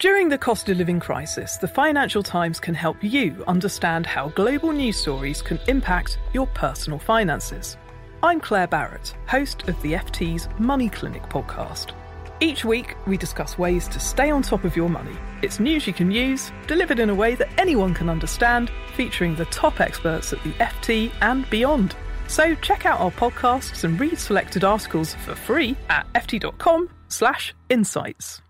During 0.00 0.28
the 0.28 0.36
cost 0.36 0.68
of 0.68 0.76
living 0.76 0.98
crisis, 0.98 1.56
the 1.56 1.68
Financial 1.68 2.20
Times 2.20 2.58
can 2.58 2.74
help 2.74 2.96
you 3.00 3.44
understand 3.46 4.06
how 4.06 4.30
global 4.30 4.72
news 4.72 4.96
stories 4.96 5.40
can 5.40 5.60
impact 5.68 6.18
your 6.32 6.48
personal 6.48 6.98
finances. 6.98 7.76
I'm 8.20 8.40
Claire 8.40 8.66
Barrett, 8.66 9.14
host 9.28 9.68
of 9.68 9.80
the 9.82 9.92
FT's 9.92 10.48
Money 10.58 10.88
Clinic 10.88 11.22
podcast. 11.28 11.92
Each 12.40 12.64
week, 12.64 12.96
we 13.06 13.16
discuss 13.16 13.56
ways 13.56 13.86
to 13.86 14.00
stay 14.00 14.32
on 14.32 14.42
top 14.42 14.64
of 14.64 14.74
your 14.74 14.88
money. 14.88 15.16
It's 15.42 15.60
news 15.60 15.86
you 15.86 15.92
can 15.92 16.10
use, 16.10 16.50
delivered 16.66 16.98
in 16.98 17.08
a 17.08 17.14
way 17.14 17.36
that 17.36 17.56
anyone 17.56 17.94
can 17.94 18.10
understand, 18.10 18.72
featuring 18.96 19.36
the 19.36 19.44
top 19.44 19.80
experts 19.80 20.32
at 20.32 20.42
the 20.42 20.54
FT 20.54 21.12
and 21.20 21.48
beyond. 21.50 21.94
So 22.26 22.56
check 22.56 22.84
out 22.84 22.98
our 22.98 23.12
podcasts 23.12 23.84
and 23.84 24.00
read 24.00 24.18
selected 24.18 24.64
articles 24.64 25.14
for 25.14 25.36
free 25.36 25.76
at 25.88 26.12
ft.com/insights. 26.14 28.40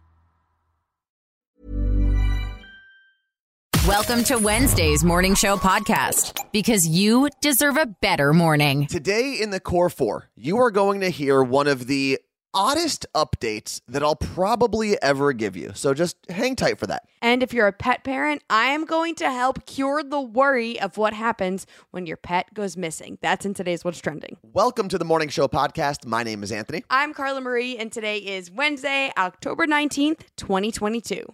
Welcome 3.89 4.25
to 4.25 4.39
Wednesday's 4.39 5.05
Morning 5.05 5.35
Show 5.35 5.59
podcast 5.59 6.43
because 6.53 6.89
you 6.89 7.29
deserve 7.43 7.77
a 7.77 7.85
better 7.85 8.33
morning. 8.33 8.87
Today 8.87 9.39
in 9.39 9.51
the 9.51 9.61
Core 9.61 9.91
4, 9.91 10.31
you 10.37 10.57
are 10.57 10.71
going 10.71 11.01
to 11.01 11.11
hear 11.11 11.43
one 11.43 11.67
of 11.67 11.87
the 11.87 12.19
oddest 12.55 13.05
updates 13.15 13.83
that 13.87 14.03
I'll 14.03 14.17
probably 14.17 14.97
ever 15.03 15.35
give 15.35 15.55
you. 15.55 15.73
So 15.75 15.93
just 15.93 16.17
hang 16.31 16.57
tight 16.57 16.79
for 16.79 16.87
that. 16.87 17.03
And 17.21 17.43
if 17.43 17.53
you're 17.53 17.67
a 17.67 17.73
pet 17.73 18.05
parent, 18.05 18.43
I 18.49 18.69
am 18.69 18.87
going 18.87 19.17
to 19.17 19.31
help 19.31 19.67
cure 19.67 20.03
the 20.03 20.21
worry 20.21 20.81
of 20.81 20.97
what 20.97 21.13
happens 21.13 21.67
when 21.91 22.07
your 22.07 22.17
pet 22.17 22.55
goes 22.55 22.79
missing. 22.79 23.19
That's 23.21 23.45
in 23.45 23.53
today's 23.53 23.85
What's 23.85 24.01
Trending. 24.01 24.39
Welcome 24.43 24.89
to 24.89 24.97
the 24.97 25.05
Morning 25.05 25.29
Show 25.29 25.47
podcast. 25.47 26.07
My 26.07 26.23
name 26.23 26.43
is 26.43 26.51
Anthony. 26.51 26.85
I'm 26.89 27.13
Carla 27.13 27.43
Marie, 27.43 27.77
and 27.77 27.93
today 27.93 28.17
is 28.17 28.51
Wednesday, 28.51 29.13
October 29.19 29.67
19th, 29.67 30.21
2022. 30.39 31.27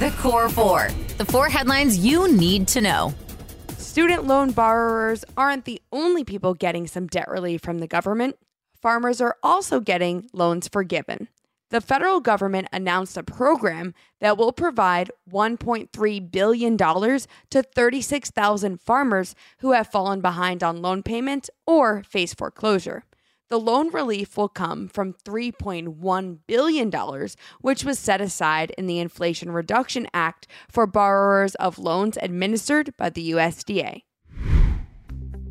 The 0.00 0.10
Core 0.18 0.48
Four, 0.48 0.88
the 1.18 1.24
four 1.24 1.48
headlines 1.48 1.96
you 1.96 2.30
need 2.30 2.66
to 2.68 2.80
know. 2.80 3.14
Student 3.78 4.26
loan 4.26 4.50
borrowers 4.50 5.24
aren't 5.36 5.66
the 5.66 5.80
only 5.92 6.24
people 6.24 6.52
getting 6.52 6.88
some 6.88 7.06
debt 7.06 7.28
relief 7.28 7.60
from 7.60 7.78
the 7.78 7.86
government. 7.86 8.36
Farmers 8.82 9.20
are 9.20 9.36
also 9.40 9.78
getting 9.78 10.28
loans 10.32 10.66
forgiven. 10.66 11.28
The 11.70 11.80
federal 11.80 12.18
government 12.18 12.66
announced 12.72 13.16
a 13.16 13.22
program 13.22 13.94
that 14.20 14.36
will 14.36 14.52
provide 14.52 15.12
$1.3 15.30 16.30
billion 16.32 16.76
to 16.76 17.62
36,000 17.62 18.80
farmers 18.80 19.34
who 19.58 19.72
have 19.72 19.86
fallen 19.86 20.20
behind 20.20 20.64
on 20.64 20.82
loan 20.82 21.04
payments 21.04 21.50
or 21.68 22.02
face 22.02 22.34
foreclosure. 22.34 23.04
The 23.54 23.60
loan 23.60 23.90
relief 23.90 24.36
will 24.36 24.48
come 24.48 24.88
from 24.88 25.12
$3.1 25.12 26.38
billion, 26.48 26.92
which 27.60 27.84
was 27.84 28.00
set 28.00 28.20
aside 28.20 28.72
in 28.76 28.88
the 28.88 28.98
Inflation 28.98 29.52
Reduction 29.52 30.08
Act 30.12 30.48
for 30.68 30.88
borrowers 30.88 31.54
of 31.54 31.78
loans 31.78 32.18
administered 32.20 32.96
by 32.96 33.10
the 33.10 33.30
USDA. 33.30 34.02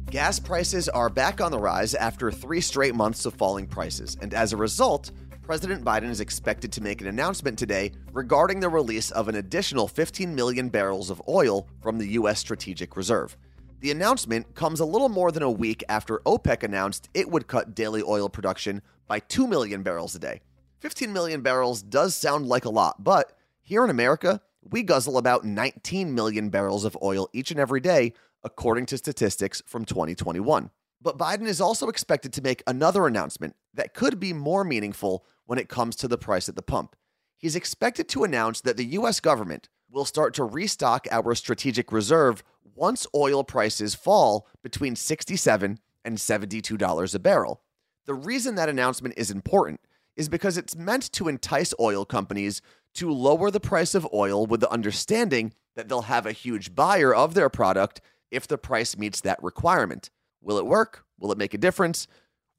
Gas 0.09 0.38
prices 0.38 0.90
are 0.90 1.08
back 1.08 1.40
on 1.40 1.54
the 1.54 1.59
rise 1.59 1.96
after 1.96 2.30
three 2.30 2.59
straight 2.59 2.94
months 2.94 3.26
of 3.26 3.36
falling 3.36 3.68
prices, 3.68 4.18
and 4.22 4.34
as 4.34 4.52
a 4.52 4.58
result, 4.58 5.12
President 5.42 5.86
Biden 5.86 6.09
is 6.09 6.20
expected 6.20 6.74
to 6.74 6.84
make 6.84 7.00
an 7.00 7.08
announcement 7.08 7.58
today 7.58 7.94
regarding 8.12 8.59
the 8.59 8.68
release 8.68 9.12
of 9.12 9.30
an 9.30 9.36
additional 9.36 9.88
15 9.88 10.36
million 10.36 10.68
barrels 10.68 11.09
of 11.09 11.22
oil 11.30 11.70
from 11.81 11.98
the 11.98 12.08
U.S. 12.08 12.40
Strategic 12.40 12.98
Reserve. 12.98 13.38
The 13.84 13.92
announcement 13.92 14.56
comes 14.56 14.80
a 14.80 14.86
little 14.86 15.09
more 15.09 15.30
than 15.30 15.44
a 15.44 15.52
week 15.52 15.84
after 15.89 16.20
OPEC 16.20 16.64
announced 16.64 17.09
it 17.14 17.30
would 17.30 17.48
cut 17.48 17.76
daily 17.76 18.02
oil 18.02 18.30
production 18.30 18.81
by 19.09 19.20
2 19.20 19.45
million 19.45 19.84
barrels 19.84 20.16
a 20.16 20.20
day. 20.20 20.40
15 20.80 21.12
million 21.12 21.42
barrels 21.42 21.81
does 21.81 22.16
sound 22.16 22.45
like 22.45 22.64
a 22.64 22.70
lot, 22.70 23.03
but 23.03 23.38
here 23.62 23.84
in 23.84 23.90
America, 23.90 24.40
we 24.62 24.84
guzzle 24.84 25.17
about 25.17 25.44
19 25.44 26.16
million 26.16 26.48
barrels 26.48 26.86
of 26.86 26.98
oil 27.03 27.28
each 27.34 27.52
and 27.52 27.59
every 27.59 27.81
day, 27.81 28.14
according 28.42 28.86
to 28.86 28.98
statistics 28.98 29.62
from 29.66 29.84
2021. 29.84 30.70
But 31.02 31.18
Biden 31.18 31.45
is 31.45 31.59
also 31.59 31.90
expected 31.90 32.31
to 32.31 32.41
make 32.41 32.63
another 32.66 33.06
announcement 33.06 33.53
that 33.74 33.94
could 33.94 34.18
be 34.18 34.31
more 34.31 34.63
meaningful 34.63 35.25
when 35.46 35.59
it 35.59 35.68
comes 35.68 35.97
to 35.97 36.07
the 36.07 36.18
price 36.18 36.47
at 36.47 36.56
the 36.56 36.62
pump. 36.62 36.96
He's 37.38 37.57
expected 37.57 38.07
to 38.07 38.24
announce 38.24 38.62
that 38.62 38.78
the 38.78 38.86
U.S. 38.86 39.19
government 39.19 39.68
will 39.91 40.06
start 40.06 40.34
to 40.36 40.46
restock 40.46 41.06
our 41.12 41.36
strategic 41.36 41.91
reserve 41.91 42.46
once 42.75 43.07
oil 43.16 43.44
prices 43.44 43.95
fall 43.95 44.47
between 44.63 44.95
67 44.95 45.79
and 46.06 46.17
$72 46.17 47.16
a 47.16 47.19
barrel. 47.19 47.61
The 48.06 48.13
reason 48.13 48.56
that 48.56 48.69
announcement 48.69 49.16
is 49.17 49.31
important 49.31 49.79
is 50.16 50.29
because 50.29 50.57
it's 50.57 50.75
meant 50.75 51.12
to 51.13 51.28
entice 51.28 51.73
oil 51.79 52.06
companies 52.06 52.62
to 52.95 53.12
lower 53.12 53.50
the 53.50 53.59
price 53.59 53.95
of 53.95 54.07
oil 54.13 54.45
with 54.45 54.59
the 54.59 54.72
understanding 54.72 55.53
that 55.75 55.89
they'll 55.89 56.03
have 56.03 56.25
a 56.25 56.31
huge 56.31 56.75
buyer 56.75 57.13
of 57.13 57.33
their 57.33 57.50
product 57.50 58.01
if 58.29 58.47
the 58.47 58.57
price 58.57 58.97
meets 58.97 59.22
that 59.22 59.41
requirement. 59.41 60.09
Will 60.41 60.57
it 60.57 60.66
work? 60.66 61.06
Will 61.19 61.31
it 61.31 61.38
make 61.38 61.53
a 61.53 61.57
difference? 61.57 62.07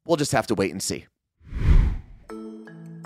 We'll 0.05 0.17
just 0.17 0.31
have 0.31 0.47
to 0.47 0.55
wait 0.55 0.71
and 0.71 0.81
see. 0.81 1.05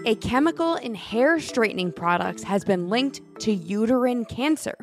A 0.05 0.15
chemical 0.15 0.75
in 0.75 0.95
hair 0.95 1.39
straightening 1.39 1.91
products 1.91 2.41
has 2.43 2.63
been 2.63 2.89
linked 2.89 3.21
to 3.41 3.51
uterine 3.51 4.25
cancer. 4.25 4.75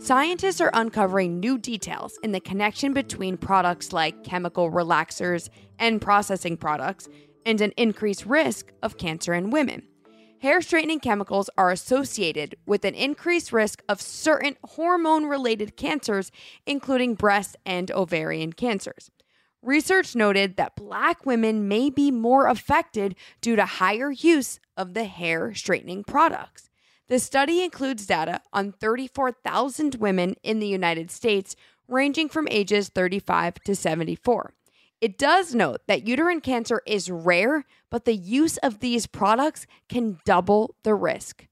Scientists 0.00 0.60
are 0.60 0.70
uncovering 0.74 1.40
new 1.40 1.58
details 1.58 2.18
in 2.22 2.30
the 2.30 2.40
connection 2.40 2.94
between 2.94 3.36
products 3.36 3.92
like 3.92 4.22
chemical 4.22 4.70
relaxers 4.70 5.50
and 5.78 6.00
processing 6.00 6.56
products 6.56 7.08
and 7.44 7.60
an 7.60 7.72
increased 7.76 8.24
risk 8.24 8.72
of 8.80 8.96
cancer 8.96 9.34
in 9.34 9.50
women. 9.50 9.82
Hair 10.40 10.62
straightening 10.62 11.00
chemicals 11.00 11.50
are 11.58 11.72
associated 11.72 12.54
with 12.64 12.84
an 12.84 12.94
increased 12.94 13.52
risk 13.52 13.82
of 13.88 14.00
certain 14.00 14.56
hormone 14.62 15.26
related 15.26 15.76
cancers, 15.76 16.30
including 16.64 17.14
breast 17.14 17.56
and 17.66 17.90
ovarian 17.90 18.52
cancers. 18.52 19.10
Research 19.62 20.14
noted 20.14 20.56
that 20.56 20.76
black 20.76 21.26
women 21.26 21.66
may 21.66 21.90
be 21.90 22.12
more 22.12 22.46
affected 22.46 23.16
due 23.40 23.56
to 23.56 23.66
higher 23.66 24.12
use 24.12 24.60
of 24.76 24.94
the 24.94 25.04
hair 25.04 25.52
straightening 25.54 26.04
products. 26.04 26.67
The 27.08 27.18
study 27.18 27.64
includes 27.64 28.04
data 28.04 28.42
on 28.52 28.72
34,000 28.72 29.94
women 29.94 30.36
in 30.42 30.58
the 30.58 30.66
United 30.66 31.10
States, 31.10 31.56
ranging 31.88 32.28
from 32.28 32.46
ages 32.50 32.90
35 32.90 33.54
to 33.64 33.74
74. 33.74 34.52
It 35.00 35.16
does 35.16 35.54
note 35.54 35.80
that 35.86 36.06
uterine 36.06 36.42
cancer 36.42 36.82
is 36.86 37.10
rare, 37.10 37.64
but 37.90 38.04
the 38.04 38.14
use 38.14 38.58
of 38.58 38.80
these 38.80 39.06
products 39.06 39.66
can 39.88 40.18
double 40.26 40.74
the 40.82 40.94
risk. 40.94 41.46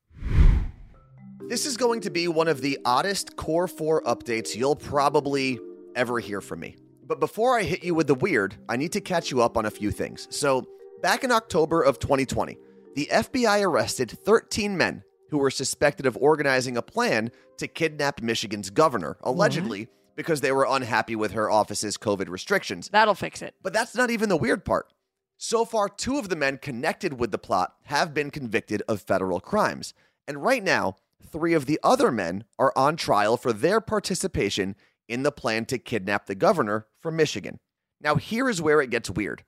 This 1.49 1.65
is 1.65 1.79
going 1.79 2.03
to 2.03 2.11
be 2.11 2.29
one 2.29 2.49
of 2.49 2.61
the 2.61 2.79
oddest 2.85 3.37
Core 3.37 3.67
4 3.67 4.03
updates 4.03 4.55
you'll 4.55 4.77
probably 4.77 5.59
ever 5.95 6.19
hear 6.19 6.43
from 6.43 6.61
me. 6.61 6.77
But 7.07 7.19
before 7.19 7.59
I 7.59 7.63
hit 7.63 7.83
you 7.83 7.95
with 7.95 8.09
the 8.09 8.15
weird, 8.15 8.57
I 8.69 8.77
need 8.77 8.93
to 8.93 9.01
catch 9.01 9.31
you 9.31 9.41
up 9.41 9.57
on 9.57 9.65
a 9.65 9.71
few 9.71 9.91
things. 9.91 10.29
So, 10.29 10.67
back 11.01 11.25
in 11.25 11.33
October 11.33 11.81
of 11.81 11.99
2020, 11.99 12.59
the 12.95 13.09
FBI 13.11 13.65
arrested 13.65 14.11
13 14.11 14.77
men 14.77 15.03
who 15.31 15.39
were 15.39 15.51
suspected 15.51 16.07
of 16.07 16.17
organizing 16.17 16.77
a 16.77 16.83
plan 16.83 17.31
to 17.59 17.69
kidnap 17.69 18.23
Michigan's 18.23 18.71
governor, 18.71 19.17
allegedly 19.23 19.89
because 20.15 20.41
they 20.41 20.53
were 20.53 20.67
unhappy 20.69 21.15
with 21.15 21.33
her 21.33 21.51
office's 21.51 21.97
COVID 21.99 22.29
restrictions. 22.29 22.89
That'll 22.89 23.15
fix 23.15 23.43
it. 23.43 23.55
But 23.63 23.73
that's 23.73 23.95
not 23.95 24.11
even 24.11 24.29
the 24.29 24.37
weird 24.37 24.65
part. 24.65 24.93
So 25.37 25.65
far, 25.67 25.89
two 25.89 26.19
of 26.19 26.31
the 26.31 26.37
men 26.37 26.57
connected 26.59 27.21
with 27.21 27.31
the 27.31 27.39
plot 27.39 27.75
have 27.85 28.15
been 28.15 28.31
convicted 28.31 28.83
of 28.89 29.03
federal 29.03 29.41
crimes. 29.41 29.93
And 30.27 30.43
right 30.43 30.65
now, 30.65 30.97
three 31.31 31.53
of 31.53 31.67
the 31.67 31.79
other 31.83 32.11
men 32.11 32.45
are 32.59 32.73
on 32.75 32.97
trial 32.97 33.37
for 33.37 33.53
their 33.53 33.81
participation 33.81 34.75
in 35.09 35.23
the 35.23 35.33
plan 35.33 35.67
to 35.67 35.79
kidnap 35.79 36.27
the 36.27 36.35
governor 36.35 36.87
from 37.01 37.17
Michigan. 37.17 37.61
Now, 38.01 38.17
here 38.17 38.49
is 38.49 38.63
where 38.63 38.81
it 38.81 38.91
gets 38.91 39.11
weird. 39.11 39.45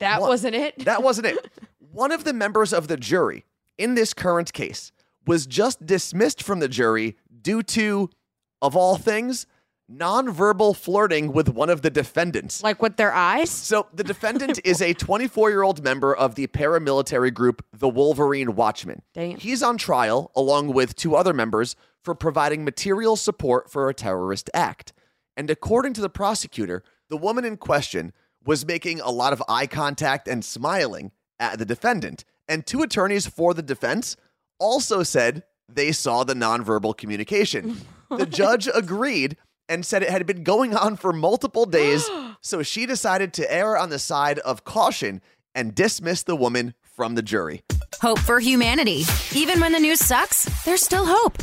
That 0.00 0.20
One- 0.20 0.30
wasn't 0.30 0.56
it. 0.56 0.84
That 0.84 1.02
wasn't 1.02 1.28
it. 1.28 1.52
One 1.78 2.10
of 2.10 2.24
the 2.24 2.32
members 2.32 2.72
of 2.72 2.88
the 2.88 2.96
jury 2.96 3.44
in 3.78 3.94
this 3.94 4.14
current 4.14 4.52
case 4.52 4.91
was 5.26 5.46
just 5.46 5.84
dismissed 5.86 6.42
from 6.42 6.60
the 6.60 6.68
jury 6.68 7.16
due 7.40 7.62
to, 7.62 8.10
of 8.60 8.76
all 8.76 8.96
things, 8.96 9.46
nonverbal 9.90 10.74
flirting 10.76 11.32
with 11.32 11.48
one 11.48 11.68
of 11.68 11.82
the 11.82 11.90
defendants. 11.90 12.62
like 12.62 12.80
with 12.80 12.96
their 12.96 13.12
eyes? 13.12 13.50
So 13.50 13.88
the 13.92 14.04
defendant 14.04 14.60
is 14.64 14.80
a 14.80 14.94
24 14.94 15.50
year 15.50 15.62
old 15.62 15.82
member 15.82 16.14
of 16.14 16.34
the 16.34 16.46
paramilitary 16.46 17.32
group, 17.32 17.64
the 17.72 17.88
Wolverine 17.88 18.54
Watchmen. 18.54 19.02
Damn. 19.12 19.38
He's 19.38 19.62
on 19.62 19.76
trial 19.78 20.30
along 20.34 20.72
with 20.72 20.96
two 20.96 21.14
other 21.14 21.32
members 21.32 21.76
for 22.02 22.14
providing 22.14 22.64
material 22.64 23.16
support 23.16 23.70
for 23.70 23.88
a 23.88 23.94
terrorist 23.94 24.50
act. 24.54 24.92
And 25.36 25.50
according 25.50 25.94
to 25.94 26.00
the 26.00 26.10
prosecutor, 26.10 26.82
the 27.08 27.16
woman 27.16 27.44
in 27.44 27.56
question 27.56 28.12
was 28.44 28.66
making 28.66 29.00
a 29.00 29.10
lot 29.10 29.32
of 29.32 29.42
eye 29.48 29.66
contact 29.66 30.26
and 30.26 30.44
smiling 30.44 31.12
at 31.38 31.58
the 31.58 31.64
defendant. 31.64 32.24
And 32.48 32.66
two 32.66 32.82
attorneys 32.82 33.26
for 33.26 33.54
the 33.54 33.62
defense 33.62 34.16
also 34.62 35.02
said 35.02 35.42
they 35.68 35.90
saw 35.92 36.22
the 36.24 36.34
nonverbal 36.34 36.96
communication. 36.96 37.80
the 38.10 38.26
judge 38.26 38.68
agreed 38.72 39.36
and 39.68 39.84
said 39.84 40.02
it 40.02 40.10
had 40.10 40.24
been 40.26 40.44
going 40.44 40.74
on 40.74 40.96
for 40.96 41.12
multiple 41.12 41.66
days, 41.66 42.08
so 42.40 42.62
she 42.62 42.86
decided 42.86 43.32
to 43.34 43.52
err 43.52 43.76
on 43.76 43.90
the 43.90 43.98
side 43.98 44.38
of 44.40 44.64
caution 44.64 45.20
and 45.54 45.74
dismiss 45.74 46.22
the 46.22 46.36
woman 46.36 46.74
from 46.82 47.14
the 47.14 47.22
jury. 47.22 47.62
Hope 48.00 48.20
for 48.20 48.40
humanity. 48.40 49.04
Even 49.34 49.60
when 49.60 49.72
the 49.72 49.80
news 49.80 50.00
sucks, 50.00 50.44
there's 50.64 50.82
still 50.82 51.06
hope. 51.06 51.38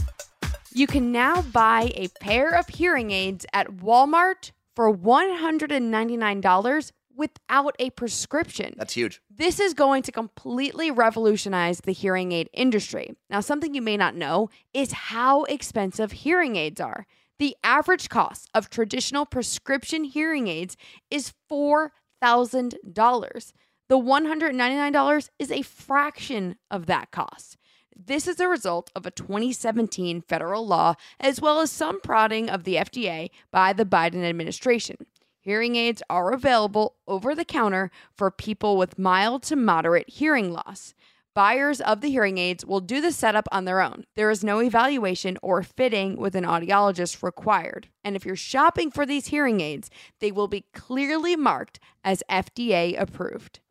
You 0.72 0.88
can 0.88 1.12
now 1.12 1.42
buy 1.42 1.92
a 1.96 2.08
pair 2.22 2.56
of 2.56 2.68
hearing 2.68 3.12
aids 3.12 3.46
at 3.54 3.68
Walmart 3.68 4.52
for 4.76 4.96
$199 4.96 6.92
without 7.20 7.76
a 7.80 7.90
prescription. 7.92 8.74
That's 8.78 8.94
huge. 8.94 9.22
This 9.30 9.60
is 9.60 9.74
going 9.74 10.04
to 10.04 10.12
completely 10.12 10.90
revolutionize 10.90 11.82
the 11.82 11.92
hearing 11.92 12.32
aid 12.32 12.50
industry. 12.54 13.14
Now, 13.30 13.42
something 13.42 13.76
you 13.76 13.82
may 13.82 13.98
not 13.98 14.16
know 14.16 14.50
is 14.74 14.94
how 14.94 15.44
expensive 15.44 16.14
hearing 16.14 16.56
aids 16.56 16.80
are. 16.80 17.06
The 17.38 17.58
average 17.62 18.08
cost 18.08 18.50
of 18.54 18.70
traditional 18.70 19.26
prescription 19.26 20.06
hearing 20.06 20.48
aids 20.48 20.78
is 21.12 21.34
$4,000. 21.52 23.54
The 23.90 23.98
$199 23.98 25.30
is 25.40 25.52
a 25.52 25.62
fraction 25.62 26.56
of 26.72 26.86
that 26.86 27.12
cost. 27.12 27.58
This 27.94 28.30
is 28.30 28.40
a 28.40 28.48
result 28.48 28.92
of 28.96 29.06
a 29.06 29.12
2017 29.12 30.22
federal 30.22 30.66
law, 30.66 30.94
as 31.20 31.42
well 31.42 31.60
as 31.60 31.70
some 31.70 32.00
prodding 32.00 32.50
of 32.50 32.64
the 32.64 32.76
FDA 32.76 33.30
by 33.52 33.74
the 33.74 33.84
Biden 33.84 34.24
administration. 34.24 34.96
Hearing 35.42 35.78
aids 35.78 36.04
are 36.10 36.34
available 36.34 36.96
over 37.08 37.34
the 37.34 37.46
counter 37.46 37.92
for 38.12 38.30
people 38.30 38.76
with 38.76 39.00
mild 39.00 39.42
to 39.44 39.56
moderate 39.56 40.10
hearing 40.10 40.52
loss. 40.52 40.94
Buyers 41.34 41.80
of 41.80 42.02
the 42.02 42.10
hearing 42.10 42.38
aids 42.38 42.66
will 42.66 42.82
do 42.82 43.00
the 43.00 43.14
setup 43.14 43.48
on 43.50 43.64
their 43.64 43.80
own. 43.80 44.04
There 44.16 44.30
is 44.30 44.44
no 44.44 44.62
evaluation 44.62 45.38
or 45.42 45.64
fitting 45.64 46.18
with 46.18 46.36
an 46.36 46.44
audiologist 46.44 47.24
required. 47.24 47.88
And 48.04 48.18
if 48.18 48.26
you're 48.26 48.36
shopping 48.36 48.92
for 48.92 49.06
these 49.06 49.28
hearing 49.28 49.62
aids, 49.62 49.90
they 50.20 50.34
will 50.34 50.50
be 50.50 50.66
clearly 50.74 51.38
marked 51.38 51.80
as 52.04 52.22
FDA 52.30 53.00
approved. 53.00 53.62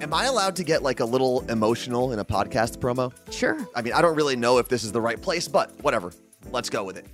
Am 0.00 0.14
I 0.14 0.26
allowed 0.26 0.54
to 0.56 0.64
get 0.64 0.84
like 0.84 1.00
a 1.00 1.04
little 1.04 1.44
emotional 1.50 2.12
in 2.12 2.20
a 2.20 2.24
podcast 2.24 2.78
promo? 2.78 3.12
Sure. 3.32 3.58
I 3.74 3.82
mean, 3.82 3.94
I 3.94 4.02
don't 4.02 4.14
really 4.14 4.36
know 4.36 4.58
if 4.58 4.68
this 4.68 4.84
is 4.84 4.92
the 4.92 5.00
right 5.00 5.20
place, 5.20 5.48
but 5.48 5.72
whatever. 5.82 6.12
Let's 6.52 6.70
go 6.70 6.84
with 6.84 6.96
it. 6.96 7.06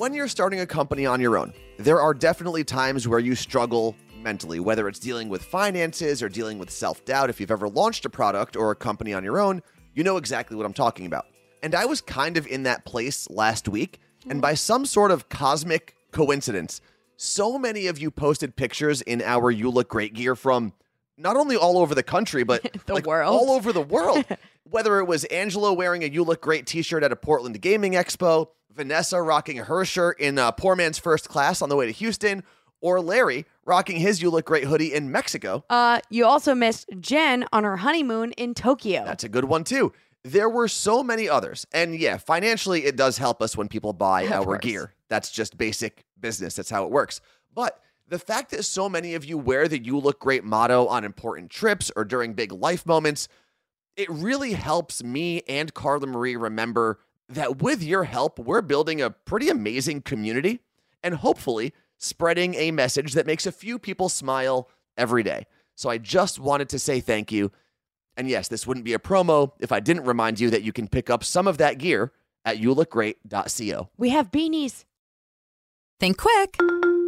When 0.00 0.14
you're 0.14 0.28
starting 0.28 0.60
a 0.60 0.66
company 0.66 1.04
on 1.04 1.20
your 1.20 1.36
own, 1.36 1.52
there 1.76 2.00
are 2.00 2.14
definitely 2.14 2.64
times 2.64 3.06
where 3.06 3.18
you 3.18 3.34
struggle 3.34 3.94
mentally, 4.16 4.58
whether 4.58 4.88
it's 4.88 4.98
dealing 4.98 5.28
with 5.28 5.44
finances 5.44 6.22
or 6.22 6.30
dealing 6.30 6.58
with 6.58 6.70
self 6.70 7.04
doubt. 7.04 7.28
If 7.28 7.38
you've 7.38 7.50
ever 7.50 7.68
launched 7.68 8.06
a 8.06 8.08
product 8.08 8.56
or 8.56 8.70
a 8.70 8.74
company 8.74 9.12
on 9.12 9.22
your 9.22 9.38
own, 9.38 9.60
you 9.92 10.02
know 10.02 10.16
exactly 10.16 10.56
what 10.56 10.64
I'm 10.64 10.72
talking 10.72 11.04
about. 11.04 11.26
And 11.62 11.74
I 11.74 11.84
was 11.84 12.00
kind 12.00 12.38
of 12.38 12.46
in 12.46 12.62
that 12.62 12.86
place 12.86 13.28
last 13.28 13.68
week, 13.68 14.00
and 14.22 14.30
mm-hmm. 14.30 14.40
by 14.40 14.54
some 14.54 14.86
sort 14.86 15.10
of 15.10 15.28
cosmic 15.28 15.94
coincidence, 16.12 16.80
so 17.18 17.58
many 17.58 17.86
of 17.86 17.98
you 17.98 18.10
posted 18.10 18.56
pictures 18.56 19.02
in 19.02 19.20
our 19.20 19.50
You 19.50 19.68
Look 19.68 19.90
Great 19.90 20.14
gear 20.14 20.34
from 20.34 20.72
not 21.18 21.36
only 21.36 21.56
all 21.56 21.76
over 21.76 21.94
the 21.94 22.02
country, 22.02 22.42
but 22.42 22.62
The 22.86 22.94
like 22.94 23.04
world. 23.04 23.28
all 23.28 23.50
over 23.50 23.70
the 23.70 23.82
world. 23.82 24.24
Whether 24.64 24.98
it 25.00 25.04
was 25.04 25.24
Angelo 25.24 25.74
wearing 25.74 26.04
a 26.04 26.06
You 26.06 26.24
Look 26.24 26.40
Great 26.40 26.66
t 26.66 26.80
shirt 26.80 27.02
at 27.02 27.12
a 27.12 27.16
Portland 27.16 27.60
Gaming 27.60 27.92
Expo, 27.92 28.48
Vanessa 28.74 29.20
rocking 29.20 29.56
her 29.58 29.84
shirt 29.84 30.18
in 30.20 30.38
uh, 30.38 30.52
Poor 30.52 30.76
Man's 30.76 30.98
First 30.98 31.28
Class 31.28 31.60
on 31.62 31.68
the 31.68 31.76
way 31.76 31.86
to 31.86 31.92
Houston, 31.92 32.42
or 32.80 33.00
Larry 33.00 33.44
rocking 33.64 33.96
his 33.96 34.22
You 34.22 34.30
Look 34.30 34.46
Great 34.46 34.64
hoodie 34.64 34.94
in 34.94 35.10
Mexico. 35.12 35.64
Uh, 35.68 36.00
you 36.08 36.24
also 36.24 36.54
missed 36.54 36.88
Jen 37.00 37.44
on 37.52 37.64
her 37.64 37.78
honeymoon 37.78 38.32
in 38.32 38.54
Tokyo. 38.54 39.04
That's 39.04 39.24
a 39.24 39.28
good 39.28 39.44
one, 39.44 39.64
too. 39.64 39.92
There 40.22 40.48
were 40.48 40.68
so 40.68 41.02
many 41.02 41.28
others. 41.28 41.66
And 41.72 41.94
yeah, 41.98 42.16
financially, 42.18 42.84
it 42.84 42.96
does 42.96 43.18
help 43.18 43.42
us 43.42 43.56
when 43.56 43.68
people 43.68 43.92
buy 43.92 44.22
Of 44.22 44.32
our 44.32 44.44
course. 44.44 44.58
gear. 44.62 44.94
That's 45.08 45.30
just 45.30 45.56
basic 45.58 46.04
business. 46.18 46.54
That's 46.56 46.70
how 46.70 46.84
it 46.84 46.90
works. 46.90 47.20
But 47.54 47.80
the 48.08 48.18
fact 48.18 48.50
that 48.50 48.64
so 48.64 48.88
many 48.88 49.14
of 49.14 49.24
you 49.24 49.38
wear 49.38 49.66
the 49.68 49.82
You 49.82 49.98
Look 49.98 50.18
Great 50.20 50.44
motto 50.44 50.86
on 50.86 51.04
important 51.04 51.50
trips 51.50 51.90
or 51.96 52.04
during 52.04 52.34
big 52.34 52.52
life 52.52 52.84
moments, 52.86 53.28
it 53.96 54.08
really 54.10 54.52
helps 54.52 55.02
me 55.02 55.42
and 55.48 55.72
Carla 55.74 56.06
Marie 56.06 56.36
remember 56.36 56.98
that 57.30 57.62
with 57.62 57.82
your 57.82 58.04
help, 58.04 58.38
we're 58.38 58.62
building 58.62 59.00
a 59.00 59.10
pretty 59.10 59.48
amazing 59.48 60.02
community 60.02 60.60
and 61.02 61.14
hopefully 61.14 61.72
spreading 61.96 62.54
a 62.54 62.70
message 62.70 63.12
that 63.14 63.26
makes 63.26 63.46
a 63.46 63.52
few 63.52 63.78
people 63.78 64.08
smile 64.08 64.68
every 64.96 65.22
day. 65.22 65.46
So 65.74 65.88
I 65.88 65.98
just 65.98 66.38
wanted 66.38 66.68
to 66.70 66.78
say 66.78 67.00
thank 67.00 67.32
you. 67.32 67.52
And 68.16 68.28
yes, 68.28 68.48
this 68.48 68.66
wouldn't 68.66 68.84
be 68.84 68.92
a 68.92 68.98
promo 68.98 69.52
if 69.60 69.72
I 69.72 69.80
didn't 69.80 70.04
remind 70.04 70.40
you 70.40 70.50
that 70.50 70.62
you 70.62 70.72
can 70.72 70.88
pick 70.88 71.08
up 71.08 71.24
some 71.24 71.46
of 71.46 71.58
that 71.58 71.78
gear 71.78 72.12
at 72.44 72.58
youlookgreat.co. 72.58 73.90
we 73.96 74.08
have 74.10 74.30
beanies. 74.30 74.84
Think 75.98 76.16
quick. 76.16 76.56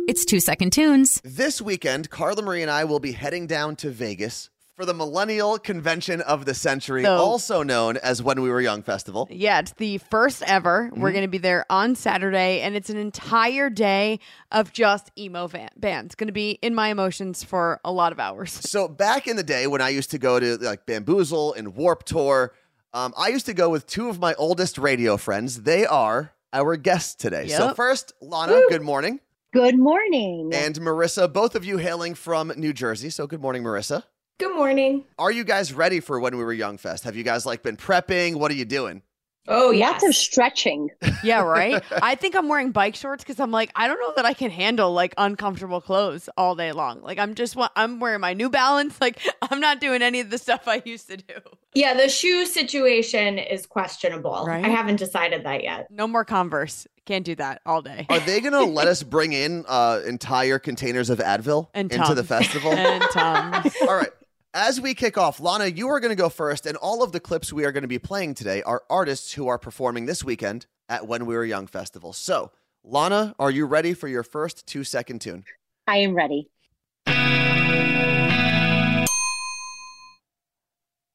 It's 0.07 0.25
two 0.25 0.41
second 0.41 0.73
tunes. 0.73 1.21
This 1.25 1.63
weekend, 1.63 2.11
Carla 2.11 2.43
Marie 2.43 2.61
and 2.61 2.71
I 2.71 2.85
will 2.85 3.01
be 3.01 3.13
heading 3.13 3.47
down 3.47 3.77
to 3.77 3.91
Vegas 3.91 4.51
for 4.83 4.87
the 4.87 4.93
Millennial 4.95 5.61
Convention 5.61 6.21
of 6.23 6.45
the 6.45 6.55
Century, 6.55 7.05
So- 7.05 7.15
also 7.17 7.63
known 7.63 7.97
as 7.99 8.21
When 8.21 8.43
We 8.43 8.51
Were 8.51 8.61
Young 8.61 8.83
Festival. 8.83 9.29
Yeah, 9.31 9.61
it's 9.61 9.71
the 9.75 9.99
first 9.99 10.43
ever. 10.45 10.91
We're 10.91 10.97
Mm-hmm. 10.97 11.13
going 11.13 11.23
to 11.23 11.29
be 11.29 11.39
there 11.39 11.65
on 11.71 11.95
Saturday, 11.95 12.61
and 12.63 12.75
it's 12.75 12.91
an 12.91 12.97
entire 12.97 13.71
day 13.71 14.19
of 14.51 14.73
just 14.73 15.13
emo 15.17 15.47
van- 15.47 15.71
bands. 15.77 16.17
Going 16.17 16.27
to 16.27 16.33
be 16.33 16.59
in 16.63 16.75
my 16.75 16.89
emotions 16.89 17.45
for 17.45 17.81
a 17.85 17.93
lot 17.93 18.11
of 18.11 18.19
hours. 18.19 18.51
So 18.51 18.89
back 18.89 19.29
in 19.29 19.37
the 19.37 19.45
day 19.45 19.69
when 19.69 19.81
I 19.81 19.91
used 19.91 20.11
to 20.11 20.19
go 20.19 20.41
to 20.41 20.57
like 20.57 20.85
Bamboozle 20.85 21.53
and 21.53 21.77
Warped 21.77 22.07
Tour, 22.09 22.53
um, 22.93 23.15
I 23.17 23.29
used 23.29 23.47
to 23.47 23.55
go 23.55 23.69
with 23.71 23.87
two 23.87 24.09
of 24.09 24.19
my 24.19 24.35
oldest 24.35 24.79
radio 24.79 25.17
friends. 25.17 25.63
They 25.63 25.87
are 25.87 26.33
our 26.53 26.75
guests 26.77 27.15
today. 27.15 27.47
So 27.47 27.73
first, 27.75 28.15
Lana, 28.21 28.61
good 28.69 28.83
morning. 28.83 29.21
Good 29.53 29.79
morning. 29.79 30.51
And 30.53 30.75
Marissa, 30.81 31.33
both 31.33 31.55
of 31.55 31.65
you 31.65 31.77
hailing 31.77 32.15
from 32.17 32.53
New 32.57 32.73
Jersey. 32.73 33.11
So 33.11 33.29
good 33.29 33.41
morning, 33.41 33.63
Marissa. 33.63 34.03
Good 34.43 34.57
morning. 34.57 35.05
Are 35.21 35.31
you 35.31 35.45
guys 35.45 35.73
ready 35.73 36.01
for 36.01 36.19
When 36.19 36.37
We 36.37 36.43
Were 36.43 36.53
Young 36.53 36.77
Fest? 36.77 37.05
Have 37.05 37.15
you 37.15 37.23
guys 37.23 37.47
like 37.47 37.63
been 37.63 37.77
prepping? 37.77 38.35
What 38.35 38.51
are 38.51 38.55
you 38.55 38.65
doing? 38.65 39.03
Oh, 39.47 39.67
Lots 39.69 40.03
yes. 40.03 40.03
of 40.03 40.15
stretching. 40.17 40.91
Yeah, 41.23 41.43
right. 41.43 41.81
I 41.93 42.17
think 42.17 42.35
I'm 42.35 42.49
wearing 42.49 42.73
bike 42.73 42.97
shorts 42.97 43.23
because 43.23 43.39
I'm 43.39 43.53
like, 43.53 43.71
I 43.77 43.87
don't 43.87 44.01
know 44.01 44.13
that 44.17 44.25
I 44.25 44.35
can 44.35 44.51
handle 44.51 44.93
like 44.93 45.15
uncomfortable 45.17 45.81
clothes 45.81 46.29
all 46.37 46.57
day 46.57 46.73
long. 46.73 47.01
Like 47.03 47.21
I'm 47.21 47.37
just 47.37 47.55
wa- 47.55 47.69
I'm 47.77 48.01
wearing 48.01 48.21
my 48.21 48.35
New 48.35 48.51
Balance. 48.51 49.01
Like 49.01 49.21
I'm 49.43 49.61
not 49.61 49.81
doing 49.81 50.03
any 50.03 50.19
of 50.19 50.31
the 50.31 50.39
stuff 50.39 50.67
I 50.67 50.83
used 50.85 51.09
to 51.11 51.17
do. 51.19 51.35
yeah, 51.75 51.95
the 51.95 52.09
shoe 52.09 52.45
situation 52.45 53.39
is 53.39 53.65
questionable. 53.67 54.45
Right? 54.45 54.65
I 54.65 54.69
haven't 54.71 54.97
decided 54.97 55.45
that 55.47 55.63
yet. 55.63 55.87
No 55.93 56.09
more 56.09 56.25
Converse. 56.25 56.89
Can't 57.07 57.25
do 57.25 57.37
that 57.37 57.63
all 57.65 57.83
day. 57.83 58.07
Are 58.11 58.19
they 58.19 58.41
going 58.41 58.53
to 58.55 58.65
let 58.65 58.89
us 58.89 59.03
bring 59.05 59.33
in 59.33 59.65
uh, 59.69 60.01
entire 60.05 60.59
containers 60.59 61.09
of 61.09 61.21
Advil 61.21 61.69
And 61.73 61.93
into 61.93 62.17
the 62.17 62.25
festival? 62.25 62.73
and 62.73 63.01
Tums. 63.13 63.73
All 63.83 63.95
right. 63.95 64.11
As 64.55 64.81
we 64.81 64.95
kick 64.95 65.17
off, 65.17 65.41
Lana, 65.41 65.67
you 65.67 65.89
are 65.89 65.99
going 65.99 66.11
to 66.11 66.21
go 66.21 66.29
first, 66.29 66.67
and 66.67 66.77
all 66.77 67.03
of 67.03 67.13
the 67.13 67.21
clips 67.21 67.53
we 67.53 67.65
are 67.65 67.73
going 67.73 67.83
to 67.85 67.89
be 67.89 67.99
playing 67.99 68.35
today 68.35 68.63
are 68.65 68.83
artists 68.91 69.33
who 69.33 69.49
are 69.49 69.59
performing 69.59 70.05
this 70.05 70.23
weekend 70.23 70.67
at 70.91 71.07
When 71.07 71.25
We 71.25 71.35
Were 71.35 71.45
Young 71.45 71.67
Festival. 71.67 72.13
So, 72.13 72.51
Lana, 72.85 73.35
are 73.39 73.51
you 73.51 73.65
ready 73.65 73.95
for 73.95 74.09
your 74.09 74.23
first 74.23 74.67
two 74.67 74.85
second 74.85 75.21
tune? 75.23 75.45
I 75.87 75.99
am 75.99 76.15
ready. 76.15 76.51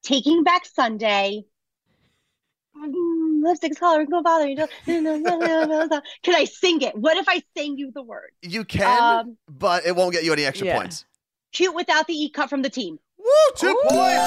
Taking 0.04 0.44
Back 0.44 0.66
Sunday. 0.66 1.46
Mm, 2.76 3.44
Lipstick's 3.44 3.78
coloring, 3.78 4.08
don't 4.10 4.24
bother 4.24 4.48
you. 4.48 4.56
don't- 4.56 4.72
Can 4.86 6.34
I 6.36 6.46
sing 6.46 6.82
it? 6.82 6.96
What 6.96 7.18
if 7.18 7.30
I 7.30 7.44
sing 7.56 7.78
you 7.78 7.92
the 7.94 8.02
words? 8.04 8.34
You 8.42 8.66
can, 8.66 9.04
Um, 9.20 9.38
but 9.48 9.86
it 9.86 9.96
won't 9.96 10.14
get 10.14 10.24
you 10.24 10.34
any 10.34 10.44
extra 10.46 10.66
Yeah. 10.68 10.78
points. 10.80 11.06
Cute 11.54 11.76
without 11.76 12.08
the 12.08 12.14
E 12.14 12.30
cut 12.32 12.50
from 12.50 12.64
the 12.64 12.70
team. 12.70 12.98
Woo, 13.28 13.56
two 13.58 13.76
points. 13.90 14.24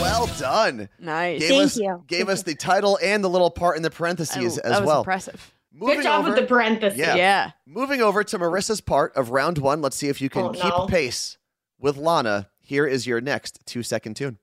Well 0.00 0.26
done. 0.38 0.88
Nice. 0.98 1.40
Gave 1.40 1.48
Thank 1.50 1.62
us 1.62 1.76
you. 1.76 2.04
gave 2.08 2.28
us 2.28 2.42
the 2.42 2.54
title 2.56 2.98
and 3.02 3.22
the 3.22 3.28
little 3.30 3.50
part 3.50 3.76
in 3.76 3.82
the 3.82 3.90
parentheses 3.90 4.56
that 4.56 4.64
as 4.66 4.80
was 4.80 4.86
well. 4.86 4.98
impressive. 5.00 5.54
Moving 5.72 5.96
Good 5.98 6.02
job 6.04 6.20
over, 6.20 6.30
with 6.30 6.38
the 6.40 6.46
parentheses. 6.46 6.98
Yeah. 6.98 7.14
Yeah. 7.14 7.50
moving 7.66 8.02
over 8.02 8.24
to 8.24 8.38
Marissa's 8.38 8.80
part 8.80 9.16
of 9.16 9.30
round 9.30 9.58
one. 9.58 9.80
Let's 9.80 9.96
see 9.96 10.08
if 10.08 10.20
you 10.20 10.28
can 10.28 10.42
Oh, 10.42 10.50
keep 10.50 10.64
no. 10.64 10.86
pace 10.86 11.38
with 11.78 11.96
Lana. 11.96 12.48
Here 12.60 12.86
is 12.86 13.06
your 13.06 13.20
next 13.20 13.60
two 13.64 13.82
second 13.82 14.14
tune. 14.16 14.38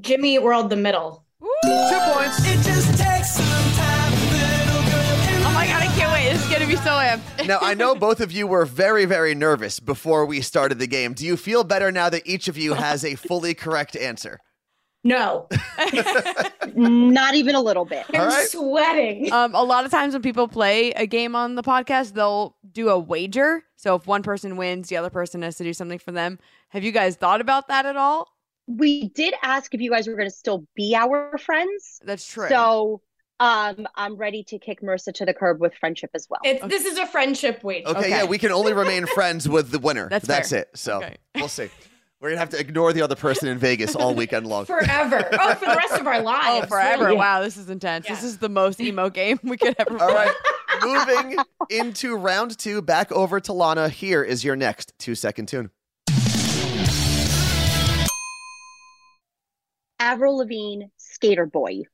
Jimmy 0.00 0.38
World 0.38 0.70
the 0.70 0.76
middle. 0.76 1.24
Two 1.64 1.98
points. 2.12 2.99
Wait. 6.84 7.16
This 7.16 7.26
is 7.26 7.36
so 7.36 7.42
amped. 7.42 7.46
Now, 7.46 7.58
I 7.60 7.74
know 7.74 7.94
both 7.94 8.20
of 8.20 8.32
you 8.32 8.46
were 8.46 8.64
very, 8.64 9.04
very 9.04 9.34
nervous 9.34 9.80
before 9.80 10.26
we 10.26 10.40
started 10.40 10.78
the 10.78 10.86
game. 10.86 11.14
Do 11.14 11.26
you 11.26 11.36
feel 11.36 11.64
better 11.64 11.90
now 11.92 12.08
that 12.10 12.26
each 12.26 12.48
of 12.48 12.56
you 12.56 12.74
has 12.74 13.04
a 13.04 13.14
fully 13.14 13.54
correct 13.54 13.96
answer? 13.96 14.38
No. 15.02 15.48
Not 16.74 17.34
even 17.34 17.54
a 17.54 17.60
little 17.60 17.86
bit. 17.86 18.04
All 18.14 18.20
I'm 18.20 18.28
right. 18.28 18.48
sweating. 18.48 19.32
Um, 19.32 19.54
a 19.54 19.62
lot 19.62 19.84
of 19.86 19.90
times 19.90 20.12
when 20.12 20.22
people 20.22 20.46
play 20.46 20.90
a 20.92 21.06
game 21.06 21.34
on 21.34 21.54
the 21.54 21.62
podcast, 21.62 22.12
they'll 22.12 22.56
do 22.70 22.90
a 22.90 22.98
wager. 22.98 23.62
So 23.76 23.94
if 23.94 24.06
one 24.06 24.22
person 24.22 24.56
wins, 24.56 24.88
the 24.88 24.98
other 24.98 25.10
person 25.10 25.40
has 25.42 25.56
to 25.56 25.64
do 25.64 25.72
something 25.72 25.98
for 25.98 26.12
them. 26.12 26.38
Have 26.68 26.84
you 26.84 26.92
guys 26.92 27.16
thought 27.16 27.40
about 27.40 27.68
that 27.68 27.86
at 27.86 27.96
all? 27.96 28.28
We 28.66 29.08
did 29.08 29.34
ask 29.42 29.74
if 29.74 29.80
you 29.80 29.90
guys 29.90 30.06
were 30.06 30.16
going 30.16 30.28
to 30.28 30.34
still 30.34 30.66
be 30.76 30.94
our 30.94 31.38
friends. 31.38 32.00
That's 32.04 32.26
true. 32.26 32.48
So 32.48 33.00
Um, 33.40 33.86
I'm 33.96 34.16
ready 34.16 34.42
to 34.44 34.58
kick 34.58 34.82
Marissa 34.82 35.12
to 35.14 35.24
the 35.24 35.32
curb 35.34 35.60
with 35.60 35.74
friendship 35.74 36.10
as 36.14 36.28
well. 36.28 36.40
It's 36.44 36.64
this 36.68 36.84
is 36.84 36.98
a 36.98 37.06
friendship 37.06 37.64
week. 37.64 37.86
Okay, 37.86 37.98
Okay. 37.98 38.08
yeah, 38.10 38.24
we 38.24 38.36
can 38.38 38.52
only 38.52 38.74
remain 38.74 39.06
friends 39.14 39.48
with 39.48 39.70
the 39.70 39.78
winner. 39.78 40.08
That's 40.10 40.26
That's 40.26 40.50
fair. 40.50 40.60
it. 40.60 40.70
So 40.74 40.98
Okay. 40.98 41.16
we'll 41.34 41.48
see. 41.48 41.70
We're 42.20 42.28
gonna 42.28 42.40
have 42.40 42.50
to 42.50 42.60
ignore 42.60 42.92
the 42.92 43.00
other 43.00 43.16
person 43.16 43.48
in 43.48 43.56
Vegas 43.56 43.96
all 43.96 44.14
weekend 44.14 44.46
long. 44.46 44.66
Forever. 44.66 45.26
Oh, 45.32 45.54
for 45.54 45.64
the 45.64 45.74
rest 45.74 45.94
of 45.98 46.06
our 46.06 46.20
lives. 46.22 46.66
Oh, 46.66 46.68
forever. 46.68 47.06
really. 47.06 47.16
Wow, 47.16 47.40
this 47.40 47.56
is 47.56 47.70
intense. 47.70 48.06
This 48.06 48.22
is 48.22 48.36
the 48.36 48.50
most 48.50 48.78
emo 48.78 49.08
game 49.08 49.40
we 49.42 49.56
could 49.56 49.74
ever 49.78 49.92
All 49.98 50.10
play. 50.10 50.26
right, 50.26 50.34
moving 50.82 51.36
into 51.70 52.16
round 52.16 52.58
two, 52.58 52.82
back 52.82 53.10
over 53.10 53.40
to 53.40 53.54
Lana. 53.54 53.88
Here 53.88 54.22
is 54.22 54.44
your 54.44 54.54
next 54.54 54.92
two 54.98 55.14
second 55.14 55.46
tune. 55.46 55.70
Avril 59.98 60.36
Lavigne, 60.36 60.84
Skater 60.98 61.46
Boy. 61.46 61.84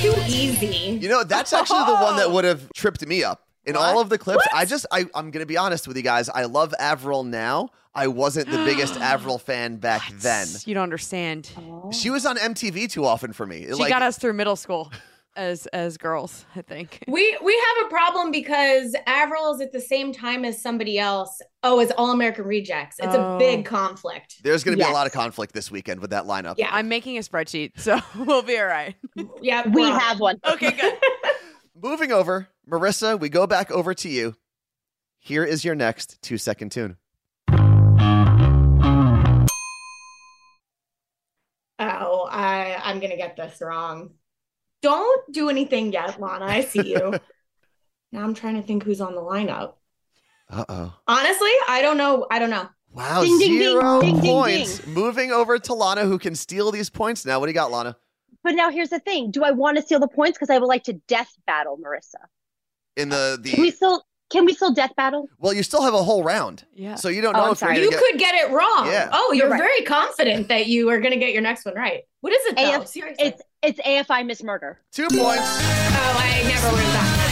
Too 0.00 0.14
easy. 0.26 0.98
You 1.00 1.08
know, 1.10 1.24
that's 1.24 1.52
actually 1.52 1.84
the 1.84 1.94
one 1.94 2.16
that 2.16 2.30
would 2.32 2.44
have 2.44 2.72
tripped 2.72 3.06
me 3.06 3.22
up. 3.22 3.46
In 3.66 3.76
all 3.76 4.00
of 4.00 4.08
the 4.08 4.16
clips, 4.16 4.46
I 4.54 4.64
just, 4.64 4.86
I, 4.90 5.00
I'm 5.14 5.30
going 5.30 5.42
to 5.42 5.46
be 5.46 5.58
honest 5.58 5.86
with 5.86 5.96
you 5.96 6.02
guys. 6.02 6.30
I 6.30 6.44
love 6.44 6.74
Avril 6.78 7.22
now. 7.22 7.68
I 7.94 8.06
wasn't 8.06 8.50
the 8.50 8.56
biggest 8.64 8.96
Avril 9.00 9.38
fan 9.38 9.76
back 9.76 10.10
then. 10.14 10.46
You 10.64 10.72
don't 10.72 10.84
understand. 10.84 11.50
She 11.92 12.08
was 12.08 12.24
on 12.24 12.38
MTV 12.38 12.90
too 12.90 13.04
often 13.04 13.34
for 13.34 13.46
me. 13.46 13.66
She 13.66 13.74
like, 13.74 13.90
got 13.90 14.00
us 14.00 14.18
through 14.18 14.32
middle 14.32 14.56
school 14.56 14.90
as 15.36 15.66
as 15.68 15.96
girls, 15.96 16.44
I 16.54 16.62
think. 16.62 17.04
We 17.08 17.36
we 17.42 17.54
have 17.54 17.86
a 17.86 17.90
problem 17.90 18.30
because 18.30 18.94
Avril 19.06 19.54
is 19.54 19.60
at 19.60 19.72
the 19.72 19.80
same 19.80 20.12
time 20.12 20.44
as 20.44 20.62
somebody 20.62 20.98
else. 20.98 21.40
Oh, 21.62 21.80
it's 21.80 21.92
All 21.96 22.10
American 22.12 22.44
Rejects. 22.44 22.96
It's 22.98 23.14
Oh. 23.14 23.36
a 23.36 23.38
big 23.38 23.60
oh. 23.60 23.62
conflict. 23.70 24.42
There's 24.42 24.64
going 24.64 24.78
to 24.78 24.84
be 24.84 24.88
a 24.88 24.92
lot 24.92 25.06
of 25.06 25.12
conflict 25.12 25.52
this 25.52 25.70
weekend 25.70 26.00
with 26.00 26.10
that 26.10 26.24
lineup. 26.24 26.54
Yeah. 26.58 26.68
I'm 26.70 26.88
making 26.88 27.16
a 27.18 27.20
spreadsheet, 27.20 27.78
so 27.80 27.98
we'll 28.16 28.42
be 28.42 28.58
all 28.58 28.66
right. 28.66 28.94
Yeah, 29.42 29.66
We 29.68 29.84
on 29.84 29.98
have 29.98 30.20
one. 30.20 30.38
Okay, 30.46 30.70
good. 30.72 30.94
Moving 31.74 32.12
over, 32.12 32.48
Marissa, 32.68 33.18
we 33.18 33.28
go 33.28 33.46
back 33.46 33.70
over 33.70 33.94
to 33.94 34.08
you. 34.08 34.34
Here 35.18 35.44
is 35.44 35.64
your 35.64 35.74
next 35.74 36.20
two 36.22 36.38
second 36.38 36.70
tune. 36.72 36.96
Oh, 41.78 42.28
I 42.30 42.76
I'm 42.82 43.00
gonna 43.00 43.16
get 43.16 43.36
this 43.36 43.60
wrong. 43.60 44.10
Don't 44.82 45.32
do 45.32 45.48
anything 45.50 45.92
yet, 45.92 46.20
Lana. 46.20 46.46
I 46.46 46.62
see 46.62 46.92
you. 46.92 47.14
now 48.12 48.22
I'm 48.22 48.34
trying 48.34 48.56
to 48.56 48.62
think 48.62 48.82
who's 48.82 49.00
on 49.00 49.14
the 49.14 49.20
lineup. 49.20 49.74
Uh 50.48 50.64
oh. 50.68 50.94
Honestly, 51.06 51.52
I 51.68 51.80
don't 51.82 51.96
know. 51.96 52.26
I 52.30 52.38
don't 52.38 52.50
know. 52.50 52.68
Wow, 52.92 53.22
Ding, 53.22 53.38
ding, 53.38 53.50
ding, 53.50 53.60
zero 53.60 54.00
ding, 54.00 54.20
ding, 54.20 54.30
points. 54.30 54.84
Moving 54.86 55.30
over 55.30 55.60
to 55.60 55.74
Lana, 55.74 56.04
who 56.04 56.18
can 56.18 56.34
steal 56.34 56.72
these 56.72 56.90
points 56.90 57.24
now. 57.24 57.38
What 57.38 57.46
do 57.46 57.50
you 57.50 57.54
got, 57.54 57.70
Lana? 57.70 57.96
But 58.42 58.54
now 58.54 58.70
here's 58.70 58.88
the 58.88 58.98
thing: 58.98 59.30
Do 59.30 59.44
I 59.44 59.52
want 59.52 59.76
to 59.76 59.82
steal 59.82 60.00
the 60.00 60.08
points? 60.08 60.36
Because 60.38 60.50
I 60.50 60.58
would 60.58 60.66
like 60.66 60.84
to 60.84 60.94
death 60.94 61.32
battle 61.46 61.78
Marissa. 61.78 62.24
In 62.96 63.10
the 63.10 63.40
Can 63.44 63.60
we 63.60 63.70
still? 63.70 64.04
Can 64.30 64.44
we 64.44 64.54
still 64.54 64.72
death 64.72 64.94
battle? 64.96 65.28
well, 65.40 65.52
you 65.52 65.62
still 65.64 65.82
have 65.82 65.92
a 65.94 66.02
whole 66.04 66.22
round, 66.22 66.64
Yeah. 66.74 66.94
so 66.94 67.08
you 67.08 67.20
don't 67.20 67.34
Oh, 67.34 67.38
know 67.40 67.44
I'm 67.46 67.52
if 67.52 67.60
you're 67.60 67.68
sorry. 67.70 67.82
You 67.82 67.90
get. 67.90 67.98
could 68.00 68.18
get 68.18 68.34
it 68.36 68.50
wrong. 68.52 68.86
Yeah. 68.86 69.08
Oh, 69.12 69.32
you're 69.32 69.46
You're 69.46 69.50
right. 69.50 69.58
very 69.60 69.82
confident 69.82 70.46
that 70.48 70.66
you 70.66 70.88
are 70.90 71.00
gonna 71.00 71.16
get 71.16 71.32
your 71.32 71.42
next 71.42 71.64
one 71.64 71.74
right. 71.74 72.02
What 72.20 72.32
is 72.32 72.46
it 72.46 72.56
though? 72.56 72.80
AF 72.82 72.86
Seriously. 72.86 73.26
It's 73.26 73.42
it's 73.62 73.80
AFI 73.80 74.24
Miss 74.24 74.42
Murder. 74.42 74.78
Two 74.92 75.08
points. 75.08 75.42
oh, 75.42 76.16
I 76.18 76.42
never 76.48 76.70
would 76.70 76.80
have 76.80 76.94
gotten 76.94 77.16
that. 77.16 77.26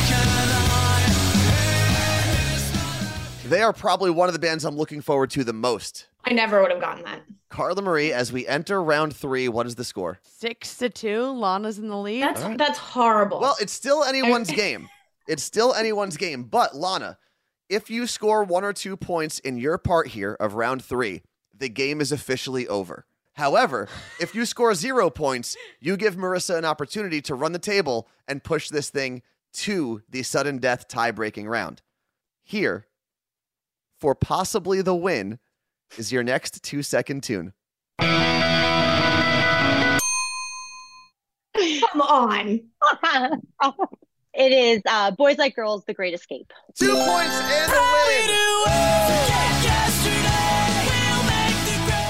They 3.49 3.63
are 3.63 3.73
probably 3.73 4.11
one 4.11 4.29
of 4.29 4.35
the 4.35 4.39
bands 4.39 4.65
I'm 4.65 4.77
looking 4.77 5.01
forward 5.01 5.31
to 5.31 5.43
the 5.45 5.55
most. 5.55 6.07
I 6.25 6.33
never 6.35 6.61
would 6.61 6.71
have 6.71 6.81
gotten 6.83 7.03
that. 7.05 7.23
Carla 7.49 7.81
Marie, 7.81 8.13
as 8.13 8.31
we 8.31 8.47
enter 8.47 8.83
round 8.83 9.17
three, 9.17 9.49
what 9.49 9.67
is 9.67 9.75
the 9.77 9.85
score? 9.85 10.19
Six 10.23 10.77
to 10.79 10.91
two. 10.91 11.23
Lana's 11.31 11.79
in 11.79 11.89
the 11.89 11.97
lead. 11.97 12.23
That's 12.23 12.43
All 12.43 12.49
right. 12.51 12.59
that's 12.59 12.79
horrible. 12.79 13.41
Well, 13.41 13.57
it's 13.61 13.73
still 13.73 14.05
anyone's 14.05 14.51
game. 14.65 14.91
It's 15.29 15.45
still 15.45 15.75
anyone's 15.75 16.17
game. 16.17 16.45
But 16.45 16.75
Lana, 16.75 17.19
if 17.69 17.91
you 17.91 18.07
score 18.07 18.43
one 18.43 18.65
or 18.65 18.73
two 18.73 18.97
points 18.97 19.39
in 19.41 19.59
your 19.59 19.77
part 19.77 20.09
here 20.09 20.35
of 20.41 20.55
round 20.55 20.83
three, 20.83 21.23
the 21.55 21.69
game 21.69 22.01
is 22.01 22.11
officially 22.11 22.67
over. 22.67 23.05
However, 23.35 23.89
if 24.21 24.35
you 24.35 24.47
score 24.47 24.75
zero 24.75 25.11
points, 25.11 25.55
you 25.81 25.99
give 25.99 26.17
Marissa 26.17 26.57
an 26.57 26.65
opportunity 26.65 27.21
to 27.23 27.35
run 27.35 27.53
the 27.53 27.59
table 27.59 28.09
and 28.27 28.43
push 28.43 28.71
this 28.71 28.89
thing 28.89 29.23
to 29.53 30.03
the 30.09 30.23
sudden 30.23 30.59
death 30.59 30.89
tie 30.89 31.11
breaking 31.11 31.47
round. 31.47 31.83
Here, 32.43 32.87
for 34.01 34.15
possibly 34.15 34.81
the 34.81 34.95
win, 34.95 35.39
is 35.99 36.11
your 36.11 36.23
next 36.23 36.63
two 36.63 36.83
second 36.83 37.23
tune. 37.23 37.53
Come 41.55 42.01
on. 42.01 42.61
it 44.39 44.53
is 44.53 44.83
uh, 44.89 45.11
Boys 45.11 45.37
Like 45.39 45.57
Girls, 45.57 45.85
The 45.85 45.95
Great 45.95 46.15
Escape. 46.15 46.53
Two 46.79 46.95
points 46.95 47.35
and 47.41 47.73
a 47.73 47.75
win. 47.75 49.39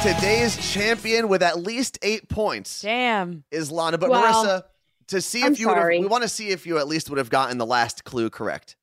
Today's 0.03 0.57
champion 0.73 1.29
with 1.29 1.43
at 1.43 1.59
least 1.59 1.99
eight 2.03 2.29
points 2.29 2.83
Damn. 2.83 3.43
is 3.51 3.71
Lana. 3.73 3.99
But 3.99 4.11
Wow. 4.11 4.23
Marissa, 4.23 4.63
to 5.09 5.21
see 5.21 5.43
I'm 5.43 5.53
if 5.53 5.59
you 5.61 5.67
would 5.69 5.75
have, 5.75 5.83
sorry. 5.83 5.99
we 5.99 6.07
want 6.07 6.23
to 6.23 6.29
see 6.29 6.51
if 6.51 6.67
you 6.67 6.79
at 6.79 6.87
least 6.87 7.11
would 7.11 7.19
have 7.19 7.31
gotten 7.31 7.59
the 7.59 7.67
last 7.67 8.05
clue 8.05 8.31
correct. 8.31 8.77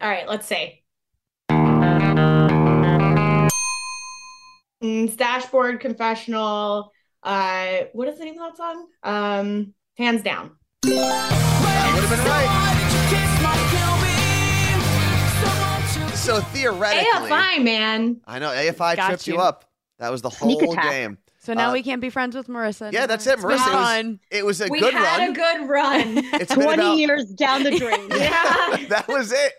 All 0.00 0.08
right, 0.08 0.26
let's 0.26 0.46
see. 0.46 0.82
Mm, 1.50 3.48
it's 4.82 5.16
dashboard 5.16 5.80
confessional. 5.80 6.90
Uh, 7.22 7.82
what 7.92 8.08
is 8.08 8.18
the 8.18 8.24
name 8.24 8.40
of 8.40 8.50
that 8.50 8.56
song? 8.56 8.86
Um, 9.02 9.74
hands 9.96 10.22
down. 10.22 10.52
That 10.82 11.92
would 11.94 12.04
have 12.04 12.10
been 12.10 12.26
right. 12.26 12.83
So 16.14 16.40
theoretically, 16.40 17.04
AFI, 17.30 17.62
man. 17.62 18.20
I 18.26 18.38
know 18.38 18.48
AFI 18.48 18.96
Got 18.96 19.08
tripped 19.08 19.26
you 19.26 19.34
you. 19.34 19.40
up. 19.40 19.66
That 19.98 20.10
was 20.10 20.22
the 20.22 20.30
whole 20.30 20.74
game. 20.74 21.18
So 21.40 21.52
now 21.52 21.68
Uh, 21.68 21.72
we 21.74 21.82
can't 21.82 22.00
be 22.00 22.08
friends 22.08 22.34
with 22.34 22.48
Marissa. 22.48 22.90
Yeah, 22.92 23.06
that's 23.06 23.26
it, 23.26 23.38
Marissa. 23.40 23.44
It 23.44 23.50
was, 23.50 23.60
fun. 23.60 24.20
it 24.30 24.46
was 24.46 24.60
a 24.62 24.68
we 24.68 24.80
good 24.80 24.94
had 24.94 25.18
run. 25.18 25.30
a 25.30 25.32
good 25.34 25.68
run. 25.68 26.00
it's 26.40 26.54
20 26.54 26.72
about 26.72 26.96
years 26.96 27.26
down 27.34 27.62
the 27.62 27.78
drain. 27.78 28.08
yeah. 28.10 28.86
that 28.88 29.04
was 29.06 29.32
it. 29.32 29.52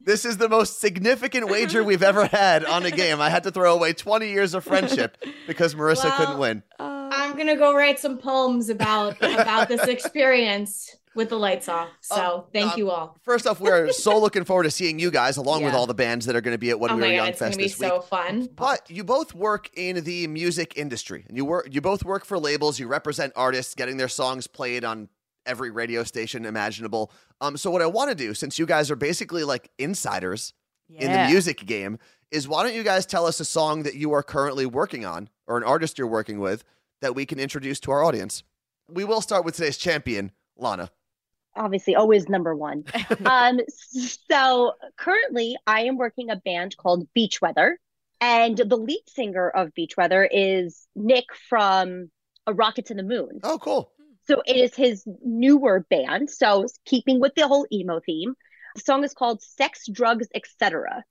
This 0.00 0.26
is 0.26 0.36
the 0.36 0.50
most 0.50 0.80
significant 0.80 1.48
wager 1.48 1.82
we've 1.82 2.02
ever 2.02 2.26
had 2.26 2.66
on 2.66 2.84
a 2.84 2.90
game. 2.90 3.20
I 3.22 3.30
had 3.30 3.44
to 3.44 3.50
throw 3.50 3.72
away 3.74 3.94
20 3.94 4.28
years 4.28 4.52
of 4.52 4.64
friendship 4.64 5.16
because 5.46 5.74
Marissa 5.74 6.04
Well, 6.04 6.16
couldn't 6.18 6.38
win. 6.38 6.62
Uh, 6.78 7.08
I'm 7.10 7.36
gonna 7.38 7.56
go 7.56 7.74
write 7.74 7.98
some 7.98 8.18
poems 8.18 8.68
about 8.68 9.16
about 9.22 9.68
this 9.68 9.86
experience 9.88 10.94
with 11.14 11.28
the 11.28 11.38
lights 11.38 11.68
off. 11.68 11.88
So 12.00 12.14
Oh, 12.16 12.46
thank 12.52 12.72
uh, 12.72 12.76
you 12.76 12.90
all. 12.90 13.18
First 13.22 13.46
off, 13.46 13.60
we're 13.60 13.92
so 13.92 14.18
looking 14.20 14.44
forward 14.44 14.64
to 14.64 14.70
seeing 14.70 14.98
you 14.98 15.10
guys 15.10 15.36
along 15.36 15.64
with 15.64 15.74
all 15.74 15.86
the 15.86 15.94
bands 15.94 16.26
that 16.26 16.36
are 16.36 16.40
going 16.40 16.54
to 16.54 16.58
be 16.58 16.70
at 16.70 16.80
When 16.80 16.90
oh 16.90 16.94
We 16.96 17.00
my 17.00 17.06
Were 17.08 17.12
god, 17.12 17.16
Young 17.16 17.28
it's 17.28 17.40
gonna 17.40 17.56
be 17.56 17.62
this 17.64 17.78
week. 17.78 17.88
so 17.88 18.00
fun. 18.00 18.48
But 18.54 18.90
you 18.90 19.04
both 19.04 19.34
work 19.34 19.70
in 19.74 20.02
the 20.04 20.26
music 20.26 20.76
industry, 20.76 21.24
and 21.28 21.36
you 21.36 21.44
work. 21.44 21.68
You 21.70 21.80
both 21.80 22.04
work 22.04 22.24
for 22.24 22.38
labels. 22.38 22.78
You 22.78 22.86
represent 22.88 23.32
artists, 23.36 23.74
getting 23.74 23.96
their 23.96 24.08
songs 24.08 24.46
played 24.46 24.84
on 24.84 25.08
every 25.44 25.70
radio 25.70 26.04
station 26.04 26.44
imaginable. 26.44 27.12
Um, 27.40 27.56
so 27.56 27.70
what 27.70 27.82
I 27.82 27.86
want 27.86 28.10
to 28.10 28.14
do, 28.14 28.34
since 28.34 28.58
you 28.58 28.66
guys 28.66 28.90
are 28.90 28.96
basically 28.96 29.44
like 29.44 29.70
insiders 29.78 30.52
in 30.88 31.10
the 31.10 31.26
music 31.28 31.64
game, 31.66 31.98
is 32.30 32.46
why 32.46 32.62
don't 32.62 32.74
you 32.74 32.82
guys 32.82 33.06
tell 33.06 33.26
us 33.26 33.40
a 33.40 33.44
song 33.44 33.82
that 33.82 33.94
you 33.94 34.12
are 34.12 34.22
currently 34.22 34.66
working 34.66 35.04
on, 35.04 35.28
or 35.46 35.56
an 35.56 35.64
artist 35.64 35.98
you're 35.98 36.06
working 36.06 36.38
with, 36.38 36.64
that 37.00 37.14
we 37.14 37.26
can 37.26 37.38
introduce 37.38 37.80
to 37.80 37.90
our 37.90 38.04
audience. 38.04 38.42
We 38.88 39.04
will 39.04 39.20
start 39.20 39.44
with 39.44 39.56
today's 39.56 39.76
champion, 39.76 40.32
Lana. 40.56 40.90
Obviously, 41.54 41.94
always 41.94 42.28
number 42.28 42.54
one. 42.54 42.84
um, 43.24 43.60
so 43.68 44.72
currently, 44.96 45.56
I 45.66 45.82
am 45.82 45.98
working 45.98 46.30
a 46.30 46.36
band 46.36 46.76
called 46.76 47.06
Beach 47.14 47.40
Weather, 47.40 47.78
and 48.20 48.56
the 48.56 48.76
lead 48.76 49.02
singer 49.08 49.50
of 49.50 49.74
Beach 49.74 49.96
Weather 49.96 50.28
is 50.30 50.86
Nick 50.94 51.26
from 51.48 52.10
A 52.46 52.54
Rocket 52.54 52.86
to 52.86 52.94
the 52.94 53.02
Moon. 53.02 53.40
Oh, 53.42 53.58
cool. 53.58 53.92
So 54.24 54.42
it 54.46 54.56
is 54.56 54.74
his 54.74 55.04
newer 55.24 55.86
band. 55.90 56.30
So 56.30 56.66
keeping 56.84 57.20
with 57.20 57.34
the 57.34 57.48
whole 57.48 57.66
emo 57.72 58.00
theme, 58.00 58.34
the 58.74 58.80
song 58.80 59.04
is 59.04 59.12
called 59.12 59.42
"Sex, 59.42 59.86
Drugs, 59.88 60.28
Etc." 60.34 61.04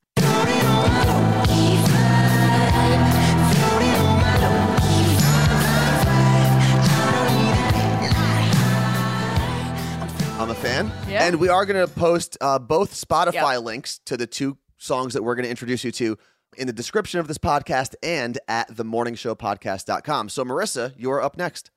I'm 10.42 10.50
a 10.50 10.56
fan. 10.56 10.92
Yeah. 11.08 11.24
And 11.24 11.40
we 11.40 11.50
are 11.50 11.68
going 11.68 11.86
to 11.88 11.94
post 11.94 12.36
uh, 12.42 12.58
both 12.58 12.96
Spotify 12.96 13.54
Yep. 13.54 13.62
links 13.64 14.00
to 14.08 14.18
the 14.18 14.26
two 14.26 14.58
songs 14.80 15.14
that 15.14 15.22
we're 15.22 15.36
going 15.36 15.44
to 15.44 15.50
introduce 15.52 15.84
you 15.84 15.92
to 15.92 16.18
in 16.58 16.66
the 16.66 16.74
description 16.74 17.20
of 17.20 17.28
this 17.28 17.38
podcast 17.38 17.94
and 18.02 18.40
at 18.48 18.68
themorningshowpodcast.com. 18.72 20.30
So, 20.30 20.44
Marissa, 20.44 20.94
you're 20.98 21.22
up 21.22 21.38
next. 21.38 21.70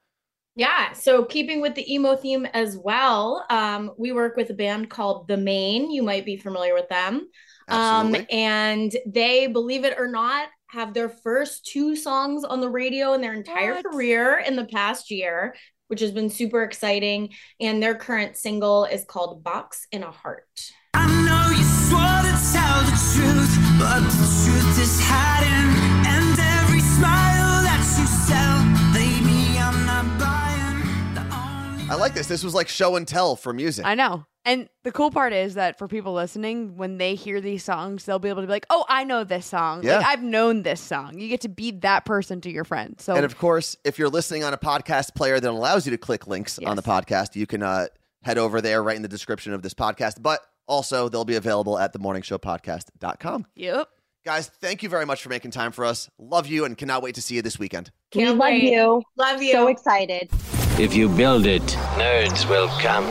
Yeah, 0.57 0.93
so 0.95 1.25
keeping 1.25 1.61
with 1.61 1.75
the 1.75 1.93
emo 1.93 2.17
theme 2.17 2.47
as 2.55 2.79
well, 2.79 3.45
um, 3.51 3.91
we 3.99 4.13
work 4.13 4.35
with 4.37 4.49
a 4.49 4.55
band 4.55 4.89
called 4.89 5.29
The 5.29 5.37
Maine. 5.37 5.91
You 5.91 6.03
might 6.03 6.25
be 6.25 6.39
familiar 6.39 6.73
with 6.73 6.89
them. 6.89 7.29
Absolutely. 7.69 8.21
Um, 8.21 8.27
and 8.31 8.97
they, 9.07 9.47
believe 9.47 9.85
it 9.85 9.99
or 9.99 10.09
not, 10.09 10.49
have 10.69 10.95
their 10.95 11.11
first 11.11 11.67
two 11.67 11.97
songs 11.97 12.45
on 12.45 12.61
the 12.63 12.71
radio 12.71 13.13
in 13.13 13.21
their 13.21 13.35
entire 13.35 13.75
What? 13.75 13.85
career 13.85 14.39
in 14.39 14.57
the 14.57 14.65
past 14.65 15.11
year, 15.11 15.55
which 15.95 16.01
has 16.01 16.11
been 16.11 16.29
super 16.29 16.65
exciting. 16.65 17.29
And 17.61 17.81
their 17.81 17.95
current 17.95 18.37
single 18.37 18.85
is 18.85 19.05
called 19.05 19.45
Box 19.45 19.87
in 19.93 20.03
a 20.03 20.11
Heart. 20.11 20.73
I 20.93 21.07
know 21.07 21.57
you 21.57 21.63
swore 21.63 22.01
to 22.01 22.35
tell 22.51 22.83
the 22.83 22.99
truth, 23.15 23.55
but 23.79 24.01
the 24.03 24.27
truth 24.43 24.75
is 24.83 24.99
hiding. 25.05 25.71
And 26.05 26.37
every 26.37 26.81
smile 26.81 27.63
that 27.63 27.79
you 27.97 28.07
sell, 28.27 28.59
baby, 28.93 29.57
I'm 29.57 29.87
not 29.87 30.19
buying. 30.19 31.15
The 31.15 31.21
only 31.33 31.89
I 31.89 31.95
like 31.95 32.13
this. 32.13 32.27
This 32.27 32.43
was 32.43 32.55
like 32.55 32.67
show 32.67 32.97
and 32.97 33.07
tell 33.07 33.37
for 33.37 33.53
music. 33.53 33.87
I 33.87 33.95
know. 33.95 34.27
And 34.47 34.69
the 34.83 34.93
cool 34.93 35.11
part 35.11 35.33
is 35.33 35.55
that 35.55 35.79
for 35.79 35.89
people 35.89 36.13
listening, 36.13 36.77
when 36.77 36.99
they 36.99 37.15
hear 37.15 37.41
these 37.41 37.65
songs, 37.65 38.05
they'll 38.05 38.19
be 38.19 38.29
able 38.29 38.43
to 38.43 38.47
be 38.47 38.53
like, 38.53 38.67
"Oh, 38.69 38.85
I 38.89 39.05
know 39.05 39.25
this 39.25 39.47
song. 39.47 39.83
Yeah. 39.83 39.99
Like 39.99 40.07
I've 40.07 40.23
known 40.23 40.63
this 40.63 40.81
song." 40.81 41.19
You 41.19 41.29
get 41.29 41.41
to 41.43 41.49
be 41.49 41.71
that 41.71 42.05
person 42.05 42.41
to 42.43 42.51
your 42.51 42.65
friend. 42.65 43.01
So 43.01 43.15
And 43.15 43.25
of 43.25 43.39
course, 43.39 43.77
if 43.85 43.99
you're 43.99 44.11
listening 44.11 44.45
on 44.45 44.53
a 44.53 44.59
podcast 44.59 45.15
player 45.15 45.41
that 45.41 45.51
allows 45.51 45.87
you 45.87 45.93
to 45.93 45.99
click 45.99 46.27
links 46.27 46.59
on 46.59 46.77
the 46.77 46.83
podcast, 46.83 47.37
you 47.37 47.47
can 47.47 47.63
uh, 47.63 47.87
head 48.23 48.37
over 48.37 48.61
there 48.61 48.83
right 48.83 48.97
in 48.97 49.03
the 49.03 49.09
description 49.09 49.55
of 49.55 49.63
this 49.63 49.75
podcast. 49.75 50.21
But 50.21 50.41
also, 50.67 51.09
they'll 51.09 51.25
be 51.25 51.37
available 51.37 51.79
at 51.79 51.95
themorningshowpodcast.com. 51.95 53.47
yep. 53.55 53.89
Guys, 54.25 54.49
thank 54.49 54.83
you 54.83 54.89
very 54.89 55.05
much 55.05 55.23
for 55.23 55.29
making 55.29 55.51
time 55.51 55.71
for 55.71 55.85
us. 55.85 56.09
Love 56.19 56.47
you 56.47 56.65
and 56.65 56.79
cannot 56.79 57.03
wait 57.03 57.15
to 57.17 57.21
see 57.23 57.35
you 57.35 57.43
this 57.43 57.59
weekend. 57.59 57.91
we 58.15 58.23
Can't 58.23 58.39
love 58.39 58.49
wait. 58.49 58.63
you. 58.63 59.03
Love 59.19 59.43
you. 59.43 59.53
So 59.53 59.69
excited. 59.69 60.31
If 60.77 60.93
you 60.93 61.09
build 61.09 61.47
it, 61.47 61.63
nerds 61.63 62.51
will 62.51 62.67
come. 62.81 63.05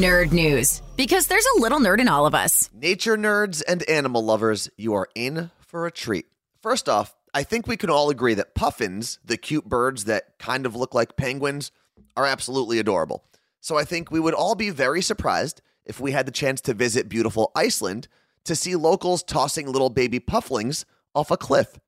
Nerd 0.00 0.32
news. 0.32 0.82
Because 0.96 1.28
there's 1.28 1.46
a 1.56 1.60
little 1.60 1.78
nerd 1.78 2.00
in 2.00 2.08
all 2.08 2.26
of 2.26 2.34
us. 2.34 2.68
Nature 2.74 3.16
nerds 3.16 3.62
and 3.68 3.88
animal 3.88 4.24
lovers, 4.24 4.68
you 4.76 4.94
are 4.94 5.08
in 5.14 5.52
for 5.60 5.86
a 5.86 5.92
treat. 5.92 6.26
First 6.60 6.88
off, 6.88 7.14
I 7.32 7.44
think 7.44 7.68
we 7.68 7.76
can 7.76 7.88
all 7.88 8.10
agree 8.10 8.34
that 8.34 8.56
puffins, 8.56 9.20
the 9.24 9.36
cute 9.36 9.64
birds 9.64 10.06
that 10.06 10.40
kind 10.40 10.66
of 10.66 10.74
look 10.74 10.92
like 10.92 11.16
penguins, 11.16 11.70
are 12.16 12.26
absolutely 12.26 12.80
adorable. 12.80 13.22
So 13.60 13.78
I 13.78 13.84
think 13.84 14.10
we 14.10 14.18
would 14.18 14.34
all 14.34 14.56
be 14.56 14.70
very 14.70 15.00
surprised 15.00 15.62
if 15.84 16.00
we 16.00 16.10
had 16.10 16.26
the 16.26 16.32
chance 16.32 16.60
to 16.62 16.74
visit 16.74 17.08
beautiful 17.08 17.52
Iceland 17.54 18.08
to 18.42 18.56
see 18.56 18.74
locals 18.74 19.22
tossing 19.22 19.70
little 19.70 19.88
baby 19.88 20.18
pufflings 20.18 20.84
off 21.14 21.30
a 21.30 21.36
cliff. 21.36 21.78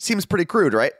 Seems 0.00 0.26
pretty 0.26 0.44
crude, 0.44 0.74
right? 0.74 0.92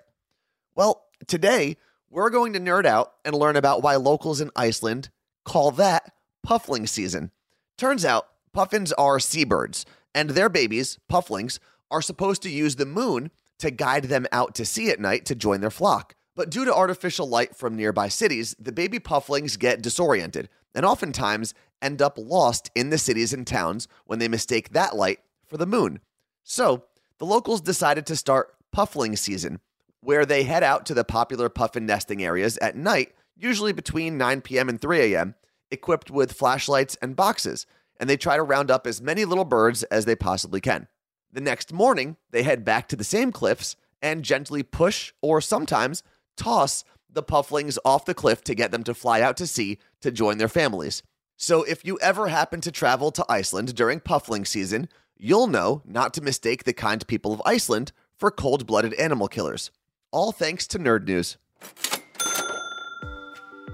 Well, 0.76 1.02
today 1.26 1.78
we're 2.12 2.28
going 2.28 2.52
to 2.52 2.60
nerd 2.60 2.84
out 2.84 3.14
and 3.24 3.34
learn 3.34 3.56
about 3.56 3.82
why 3.82 3.96
locals 3.96 4.42
in 4.42 4.50
Iceland 4.54 5.08
call 5.46 5.70
that 5.72 6.12
puffling 6.42 6.86
season. 6.86 7.30
Turns 7.78 8.04
out, 8.04 8.26
puffins 8.52 8.92
are 8.92 9.18
seabirds, 9.18 9.86
and 10.14 10.30
their 10.30 10.50
babies, 10.50 10.98
pufflings, 11.08 11.58
are 11.90 12.02
supposed 12.02 12.42
to 12.42 12.50
use 12.50 12.76
the 12.76 12.84
moon 12.84 13.30
to 13.60 13.70
guide 13.70 14.04
them 14.04 14.26
out 14.30 14.54
to 14.56 14.66
sea 14.66 14.90
at 14.90 15.00
night 15.00 15.24
to 15.24 15.34
join 15.34 15.62
their 15.62 15.70
flock. 15.70 16.14
But 16.36 16.50
due 16.50 16.66
to 16.66 16.74
artificial 16.74 17.26
light 17.26 17.56
from 17.56 17.76
nearby 17.76 18.08
cities, 18.08 18.54
the 18.58 18.72
baby 18.72 18.98
pufflings 18.98 19.58
get 19.58 19.82
disoriented 19.82 20.50
and 20.74 20.84
oftentimes 20.84 21.54
end 21.80 22.02
up 22.02 22.18
lost 22.18 22.70
in 22.74 22.90
the 22.90 22.98
cities 22.98 23.32
and 23.32 23.46
towns 23.46 23.88
when 24.04 24.18
they 24.18 24.28
mistake 24.28 24.70
that 24.70 24.94
light 24.94 25.20
for 25.46 25.56
the 25.56 25.66
moon. 25.66 26.00
So, 26.42 26.84
the 27.18 27.26
locals 27.26 27.62
decided 27.62 28.04
to 28.06 28.16
start 28.16 28.54
puffling 28.70 29.16
season, 29.16 29.60
where 30.02 30.26
they 30.26 30.42
head 30.42 30.62
out 30.62 30.84
to 30.86 30.94
the 30.94 31.04
popular 31.04 31.48
puffin 31.48 31.86
nesting 31.86 32.22
areas 32.22 32.58
at 32.58 32.76
night, 32.76 33.14
usually 33.36 33.72
between 33.72 34.18
9 34.18 34.40
p.m. 34.42 34.68
and 34.68 34.80
3 34.80 35.14
a.m., 35.14 35.34
equipped 35.70 36.10
with 36.10 36.32
flashlights 36.32 36.96
and 37.00 37.16
boxes, 37.16 37.66
and 37.98 38.10
they 38.10 38.16
try 38.16 38.36
to 38.36 38.42
round 38.42 38.70
up 38.70 38.86
as 38.86 39.00
many 39.00 39.24
little 39.24 39.44
birds 39.44 39.84
as 39.84 40.04
they 40.04 40.16
possibly 40.16 40.60
can. 40.60 40.88
The 41.32 41.40
next 41.40 41.72
morning, 41.72 42.16
they 42.30 42.42
head 42.42 42.64
back 42.64 42.88
to 42.88 42.96
the 42.96 43.04
same 43.04 43.32
cliffs 43.32 43.76
and 44.02 44.24
gently 44.24 44.62
push 44.62 45.12
or 45.22 45.40
sometimes 45.40 46.02
toss 46.36 46.84
the 47.08 47.22
pufflings 47.22 47.78
off 47.84 48.04
the 48.04 48.14
cliff 48.14 48.42
to 48.44 48.54
get 48.54 48.70
them 48.70 48.84
to 48.84 48.94
fly 48.94 49.20
out 49.20 49.36
to 49.36 49.46
sea 49.46 49.78
to 50.00 50.10
join 50.10 50.38
their 50.38 50.48
families. 50.48 51.02
So, 51.36 51.62
if 51.62 51.84
you 51.84 51.98
ever 52.00 52.28
happen 52.28 52.60
to 52.62 52.72
travel 52.72 53.10
to 53.12 53.24
Iceland 53.28 53.74
during 53.74 54.00
puffling 54.00 54.44
season, 54.44 54.88
you'll 55.16 55.46
know 55.46 55.82
not 55.84 56.12
to 56.14 56.20
mistake 56.20 56.64
the 56.64 56.72
kind 56.72 57.06
people 57.06 57.32
of 57.32 57.42
Iceland 57.44 57.92
for 58.16 58.30
cold 58.30 58.66
blooded 58.66 58.94
animal 58.94 59.28
killers. 59.28 59.70
All 60.12 60.30
thanks 60.30 60.66
to 60.68 60.78
Nerd 60.78 61.06
News. 61.06 61.38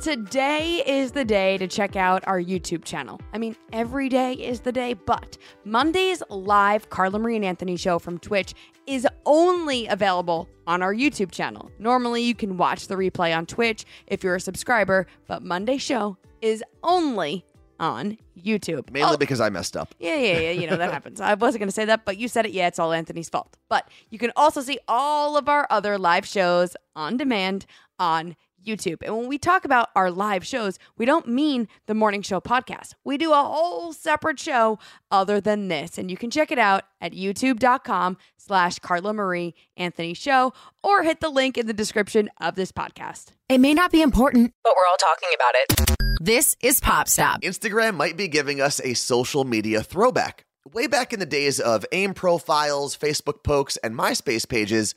Today 0.00 0.84
is 0.86 1.10
the 1.10 1.24
day 1.24 1.58
to 1.58 1.66
check 1.66 1.96
out 1.96 2.22
our 2.28 2.40
YouTube 2.40 2.84
channel. 2.84 3.20
I 3.34 3.38
mean, 3.38 3.56
every 3.72 4.08
day 4.08 4.34
is 4.34 4.60
the 4.60 4.70
day, 4.70 4.94
but 4.94 5.36
Monday's 5.64 6.22
live 6.30 6.88
Carla 6.90 7.18
Marie 7.18 7.34
and 7.34 7.44
Anthony 7.44 7.76
show 7.76 7.98
from 7.98 8.18
Twitch 8.18 8.54
is 8.86 9.04
only 9.26 9.88
available 9.88 10.48
on 10.68 10.80
our 10.80 10.94
YouTube 10.94 11.32
channel. 11.32 11.72
Normally, 11.80 12.22
you 12.22 12.36
can 12.36 12.56
watch 12.56 12.86
the 12.86 12.94
replay 12.94 13.36
on 13.36 13.44
Twitch 13.44 13.84
if 14.06 14.22
you're 14.22 14.36
a 14.36 14.40
subscriber, 14.40 15.08
but 15.26 15.42
Monday's 15.42 15.82
show 15.82 16.16
is 16.40 16.62
only 16.84 17.44
on 17.78 18.18
YouTube. 18.36 18.90
Mainly 18.90 19.14
Oh, 19.14 19.16
because 19.16 19.40
I 19.40 19.48
messed 19.50 19.76
up. 19.76 19.94
yeah, 19.98 20.16
yeah, 20.16 20.38
yeah. 20.38 20.50
You 20.50 20.68
know, 20.68 20.76
that 20.76 20.92
happens. 20.96 21.20
I 21.20 21.34
wasn't 21.34 21.60
going 21.60 21.68
to 21.68 21.74
say 21.74 21.84
that, 21.84 22.04
but 22.04 22.16
you 22.18 22.28
said 22.28 22.46
it. 22.46 22.52
Yeah, 22.52 22.66
it's 22.66 22.78
all 22.78 22.92
Anthony's 22.92 23.28
fault. 23.28 23.56
But 23.68 23.88
you 24.10 24.18
can 24.18 24.32
also 24.36 24.60
see 24.62 24.78
all 24.88 25.36
of 25.36 25.48
our 25.48 25.66
other 25.70 25.98
live 25.98 26.26
shows 26.26 26.76
on 26.96 27.16
demand 27.16 27.66
on 27.98 28.36
YouTube. 28.64 28.98
And 29.02 29.16
when 29.16 29.28
we 29.28 29.38
talk 29.38 29.64
about 29.64 29.90
our 29.94 30.10
live 30.10 30.46
shows, 30.46 30.78
we 30.96 31.04
don't 31.04 31.28
mean 31.28 31.68
the 31.86 31.94
morning 31.94 32.22
show 32.22 32.40
podcast. 32.40 32.94
We 33.04 33.16
do 33.18 33.32
a 33.32 33.36
whole 33.36 33.92
separate 33.92 34.38
show 34.38 34.78
other 35.10 35.40
than 35.40 35.68
this. 35.68 35.98
And 35.98 36.10
you 36.10 36.16
can 36.16 36.30
check 36.30 36.50
it 36.50 36.58
out 36.58 36.84
at 37.00 37.12
youtube.com 37.12 38.16
slash 38.36 38.78
Carla 38.78 39.12
Marie 39.12 39.54
Anthony 39.76 40.14
Show 40.14 40.52
or 40.82 41.02
hit 41.02 41.20
the 41.20 41.30
link 41.30 41.58
in 41.58 41.66
the 41.66 41.72
description 41.72 42.30
of 42.40 42.54
this 42.54 42.72
podcast. 42.72 43.28
It 43.48 43.58
may 43.58 43.74
not 43.74 43.92
be 43.92 44.02
important, 44.02 44.52
but 44.64 44.74
we're 44.76 44.88
all 44.90 44.96
talking 44.96 45.28
about 45.34 45.54
it. 45.54 45.98
This 46.20 46.56
is 46.60 46.80
Pop 46.80 47.08
Stop. 47.08 47.42
Instagram 47.42 47.94
might 47.94 48.16
be 48.16 48.26
giving 48.26 48.60
us 48.60 48.80
a 48.82 48.94
social 48.94 49.44
media 49.44 49.82
throwback. 49.82 50.44
Way 50.72 50.86
back 50.86 51.12
in 51.12 51.20
the 51.20 51.26
days 51.26 51.60
of 51.60 51.86
AIM 51.92 52.12
profiles, 52.14 52.96
Facebook 52.96 53.42
pokes, 53.42 53.76
and 53.78 53.94
MySpace 53.94 54.46
pages, 54.46 54.94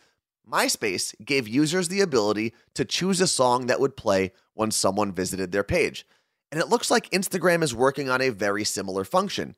MySpace 0.52 1.16
gave 1.24 1.48
users 1.48 1.88
the 1.88 2.02
ability 2.02 2.54
to 2.74 2.84
choose 2.84 3.22
a 3.22 3.28
song 3.28 3.68
that 3.68 3.80
would 3.80 3.96
play 3.96 4.34
when 4.54 4.70
someone 4.70 5.14
visited 5.14 5.52
their 5.52 5.64
page. 5.64 6.06
And 6.52 6.60
it 6.60 6.68
looks 6.68 6.92
like 6.92 7.10
Instagram 7.12 7.64
is 7.64 7.74
working 7.74 8.10
on 8.10 8.22
a 8.22 8.30
very 8.30 8.66
similar 8.66 9.06
function. 9.06 9.56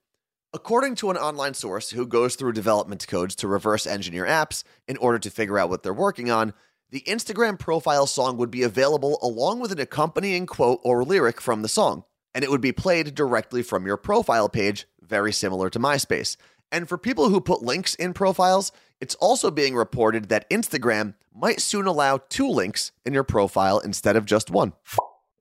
According 0.54 0.94
to 0.96 1.10
an 1.10 1.18
online 1.18 1.56
source 1.56 1.90
who 1.90 2.06
goes 2.06 2.36
through 2.36 2.54
development 2.54 3.08
codes 3.08 3.36
to 3.38 3.48
reverse 3.48 3.88
engineer 3.88 4.26
apps 4.26 4.64
in 4.88 4.98
order 4.98 5.18
to 5.18 5.32
figure 5.32 5.58
out 5.58 5.70
what 5.70 5.82
they're 5.82 5.92
working 5.92 6.30
on, 6.30 6.54
the 6.92 7.02
Instagram 7.08 7.58
profile 7.58 8.06
song 8.06 8.38
would 8.38 8.52
be 8.52 8.62
available 8.62 9.18
along 9.24 9.60
with 9.62 9.72
an 9.72 9.80
accompanying 9.80 10.46
quote 10.46 10.80
or 10.84 11.04
lyric 11.04 11.42
from 11.42 11.64
the 11.64 11.68
song, 11.68 12.04
and 12.36 12.44
it 12.44 12.52
would 12.52 12.62
be 12.62 12.72
played 12.72 13.16
directly 13.16 13.64
from 13.64 13.88
your 13.88 13.98
profile 13.98 14.48
page, 14.48 14.86
very 15.02 15.34
similar 15.34 15.72
to 15.72 15.80
MySpace. 15.80 16.38
And 16.72 16.88
for 16.88 17.00
people 17.00 17.30
who 17.30 17.42
put 17.42 17.64
links 17.64 17.96
in 17.96 18.14
profiles, 18.14 18.72
it's 19.04 19.16
also 19.16 19.52
being 19.52 19.76
reported 19.76 20.30
that 20.30 20.50
Instagram 20.50 21.14
might 21.36 21.60
soon 21.60 21.88
allow 21.88 22.20
two 22.30 22.48
links 22.48 22.94
in 23.06 23.14
your 23.14 23.26
profile 23.26 23.80
instead 23.80 24.16
of 24.16 24.24
just 24.24 24.50
one. 24.50 24.72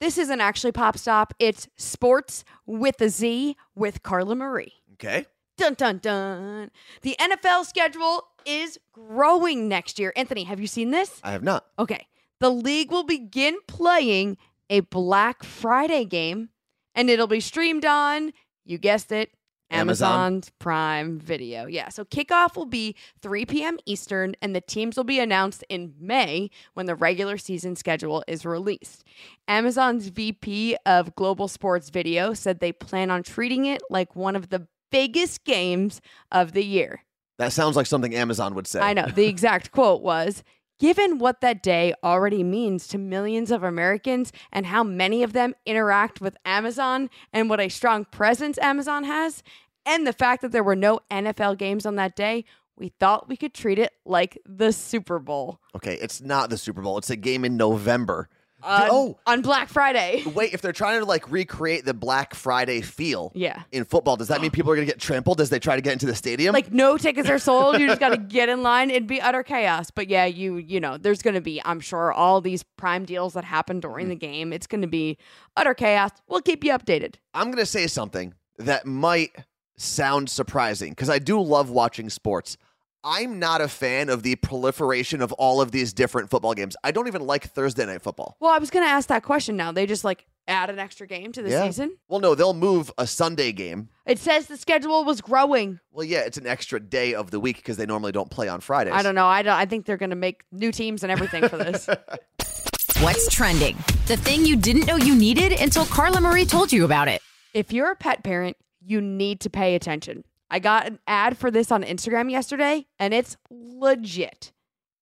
This 0.00 0.18
isn't 0.18 0.40
actually 0.40 0.72
Pop 0.72 0.98
Stop, 0.98 1.32
it's 1.38 1.68
Sports 1.76 2.44
with 2.66 3.00
a 3.00 3.08
Z 3.08 3.56
with 3.76 4.02
Carla 4.02 4.34
Marie. 4.34 4.72
Okay? 4.94 5.26
Dun 5.56 5.74
dun 5.74 5.98
dun. 5.98 6.72
The 7.02 7.14
NFL 7.20 7.64
schedule 7.64 8.24
is 8.44 8.80
growing 8.92 9.68
next 9.68 10.00
year. 10.00 10.12
Anthony, 10.16 10.42
have 10.42 10.58
you 10.58 10.66
seen 10.66 10.90
this? 10.90 11.20
I 11.22 11.30
have 11.30 11.44
not. 11.44 11.64
Okay. 11.78 12.08
The 12.40 12.50
league 12.50 12.90
will 12.90 13.04
begin 13.04 13.58
playing 13.68 14.38
a 14.70 14.80
Black 14.80 15.44
Friday 15.44 16.04
game 16.04 16.48
and 16.96 17.08
it'll 17.08 17.28
be 17.28 17.38
streamed 17.38 17.84
on, 17.84 18.32
you 18.64 18.76
guessed 18.76 19.12
it, 19.12 19.30
Amazon. 19.72 20.42
Prime 20.58 21.18
Video. 21.18 21.66
Yeah. 21.66 21.88
So 21.88 22.04
kickoff 22.04 22.56
will 22.56 22.66
be 22.66 22.96
3 23.20 23.46
p.m. 23.46 23.78
Eastern 23.86 24.34
and 24.42 24.54
the 24.54 24.60
teams 24.60 24.96
will 24.96 25.04
be 25.04 25.18
announced 25.18 25.64
in 25.68 25.94
May 25.98 26.50
when 26.74 26.86
the 26.86 26.94
regular 26.94 27.38
season 27.38 27.76
schedule 27.76 28.24
is 28.26 28.44
released. 28.44 29.04
Amazon's 29.48 30.08
VP 30.08 30.76
of 30.86 31.14
Global 31.16 31.48
Sports 31.48 31.90
Video 31.90 32.34
said 32.34 32.60
they 32.60 32.72
plan 32.72 33.10
on 33.10 33.22
treating 33.22 33.66
it 33.66 33.82
like 33.90 34.14
one 34.16 34.36
of 34.36 34.50
the 34.50 34.66
biggest 34.90 35.44
games 35.44 36.00
of 36.30 36.52
the 36.52 36.64
year. 36.64 37.04
That 37.38 37.52
sounds 37.52 37.76
like 37.76 37.86
something 37.86 38.14
Amazon 38.14 38.54
would 38.54 38.66
say. 38.66 38.80
I 38.80 38.92
know. 38.92 39.06
The 39.06 39.26
exact 39.26 39.70
quote 39.72 40.02
was 40.02 40.44
Given 40.82 41.18
what 41.18 41.42
that 41.42 41.62
day 41.62 41.94
already 42.02 42.42
means 42.42 42.88
to 42.88 42.98
millions 42.98 43.52
of 43.52 43.62
Americans 43.62 44.32
and 44.50 44.66
how 44.66 44.82
many 44.82 45.22
of 45.22 45.32
them 45.32 45.54
interact 45.64 46.20
with 46.20 46.36
Amazon 46.44 47.08
and 47.32 47.48
what 47.48 47.60
a 47.60 47.68
strong 47.68 48.04
presence 48.04 48.58
Amazon 48.58 49.04
has, 49.04 49.44
and 49.86 50.06
the 50.06 50.12
fact 50.12 50.42
that 50.42 50.52
there 50.52 50.62
were 50.62 50.76
no 50.76 51.00
NFL 51.10 51.58
games 51.58 51.86
on 51.86 51.96
that 51.96 52.16
day, 52.16 52.44
we 52.76 52.88
thought 53.00 53.28
we 53.28 53.36
could 53.36 53.54
treat 53.54 53.78
it 53.78 53.92
like 54.04 54.38
the 54.46 54.72
Super 54.72 55.18
Bowl. 55.18 55.60
Okay, 55.76 55.94
it's 55.94 56.20
not 56.20 56.50
the 56.50 56.58
Super 56.58 56.82
Bowl. 56.82 56.98
It's 56.98 57.10
a 57.10 57.16
game 57.16 57.44
in 57.44 57.56
November. 57.56 58.28
Uh, 58.62 58.82
on, 58.84 58.88
oh. 58.92 59.18
on 59.26 59.42
Black 59.42 59.68
Friday. 59.68 60.22
Wait, 60.34 60.54
if 60.54 60.62
they're 60.62 60.72
trying 60.72 61.00
to 61.00 61.04
like 61.04 61.30
recreate 61.30 61.84
the 61.84 61.94
Black 61.94 62.32
Friday 62.34 62.80
feel 62.80 63.32
Yeah. 63.34 63.62
in 63.72 63.84
football, 63.84 64.16
does 64.16 64.28
that 64.28 64.40
mean 64.40 64.50
people 64.52 64.70
are 64.70 64.76
going 64.76 64.86
to 64.86 64.92
get 64.92 65.00
trampled 65.00 65.40
as 65.40 65.50
they 65.50 65.58
try 65.58 65.74
to 65.74 65.82
get 65.82 65.92
into 65.92 66.06
the 66.06 66.14
stadium? 66.14 66.52
Like 66.52 66.72
no 66.72 66.96
tickets 66.96 67.28
are 67.28 67.40
sold. 67.40 67.80
You 67.80 67.88
just 67.88 68.00
got 68.00 68.10
to 68.10 68.16
get 68.18 68.48
in 68.48 68.62
line. 68.62 68.90
It'd 68.90 69.08
be 69.08 69.20
utter 69.20 69.42
chaos. 69.42 69.90
But 69.90 70.08
yeah, 70.08 70.26
you 70.26 70.56
you 70.56 70.78
know, 70.78 70.96
there's 70.96 71.22
going 71.22 71.34
to 71.34 71.40
be, 71.40 71.60
I'm 71.64 71.80
sure, 71.80 72.12
all 72.12 72.40
these 72.40 72.62
prime 72.62 73.04
deals 73.04 73.34
that 73.34 73.44
happen 73.44 73.80
during 73.80 74.08
the 74.08 74.16
mm. 74.16 74.20
game. 74.20 74.52
It's 74.52 74.68
going 74.68 74.82
to 74.82 74.88
be 74.88 75.18
utter 75.56 75.74
chaos. 75.74 76.10
We'll 76.28 76.42
keep 76.42 76.62
you 76.62 76.72
updated. 76.72 77.16
I'm 77.34 77.46
going 77.46 77.58
to 77.58 77.66
say 77.66 77.88
something 77.88 78.34
that 78.58 78.86
might 78.86 79.34
sound 79.82 80.30
surprising 80.30 80.90
because 80.90 81.10
I 81.10 81.18
do 81.18 81.40
love 81.40 81.70
watching 81.70 82.08
sports. 82.10 82.56
I'm 83.04 83.40
not 83.40 83.60
a 83.60 83.66
fan 83.66 84.08
of 84.08 84.22
the 84.22 84.36
proliferation 84.36 85.22
of 85.22 85.32
all 85.32 85.60
of 85.60 85.72
these 85.72 85.92
different 85.92 86.30
football 86.30 86.54
games. 86.54 86.76
I 86.84 86.92
don't 86.92 87.08
even 87.08 87.26
like 87.26 87.50
Thursday 87.50 87.84
night 87.84 88.00
football. 88.02 88.36
Well, 88.38 88.52
I 88.52 88.58
was 88.58 88.70
going 88.70 88.84
to 88.86 88.90
ask 88.90 89.08
that 89.08 89.24
question. 89.24 89.56
Now 89.56 89.72
they 89.72 89.86
just 89.86 90.04
like 90.04 90.24
add 90.46 90.70
an 90.70 90.78
extra 90.78 91.06
game 91.08 91.32
to 91.32 91.42
the 91.42 91.50
Yeah. 91.50 91.64
season. 91.66 91.96
Well, 92.08 92.20
no, 92.20 92.36
they'll 92.36 92.54
move 92.54 92.92
a 92.98 93.06
Sunday 93.08 93.50
game. 93.50 93.88
It 94.06 94.20
says 94.20 94.46
the 94.46 94.56
schedule 94.56 95.04
was 95.04 95.20
growing. 95.20 95.80
Well, 95.90 96.04
yeah, 96.04 96.20
it's 96.20 96.38
an 96.38 96.46
extra 96.46 96.78
day 96.78 97.14
of 97.14 97.32
the 97.32 97.40
week 97.40 97.56
because 97.56 97.76
they 97.76 97.86
normally 97.86 98.12
don't 98.12 98.30
play 98.30 98.48
on 98.48 98.60
Fridays. 98.60 98.92
I 98.94 99.02
don't 99.02 99.16
know. 99.16 99.26
I 99.26 99.42
don't. 99.42 99.54
I 99.54 99.66
think 99.66 99.84
they're 99.86 99.96
going 99.96 100.10
to 100.10 100.16
make 100.16 100.42
new 100.52 100.70
teams 100.70 101.02
and 101.02 101.10
everything 101.10 101.48
for 101.48 101.56
this. 101.58 101.88
What's 103.00 103.28
trending? 103.34 103.76
The 104.06 104.16
thing 104.16 104.44
you 104.46 104.54
didn't 104.56 104.86
know 104.86 104.96
you 104.96 105.14
needed 105.16 105.52
until 105.60 105.84
Carla 105.86 106.20
Marie 106.20 106.44
told 106.44 106.72
you 106.72 106.84
about 106.84 107.08
it. 107.08 107.20
if 107.52 107.72
you're 107.72 107.90
a 107.90 107.96
pet 107.96 108.22
parent, 108.22 108.56
you 108.84 109.00
need 109.00 109.40
to 109.40 109.50
pay 109.50 109.74
attention. 109.74 110.24
I 110.50 110.58
got 110.58 110.86
an 110.86 110.98
ad 111.06 111.38
for 111.38 111.50
this 111.50 111.72
on 111.72 111.82
Instagram 111.82 112.30
yesterday, 112.30 112.86
and 112.98 113.14
it's 113.14 113.36
legit. 113.50 114.52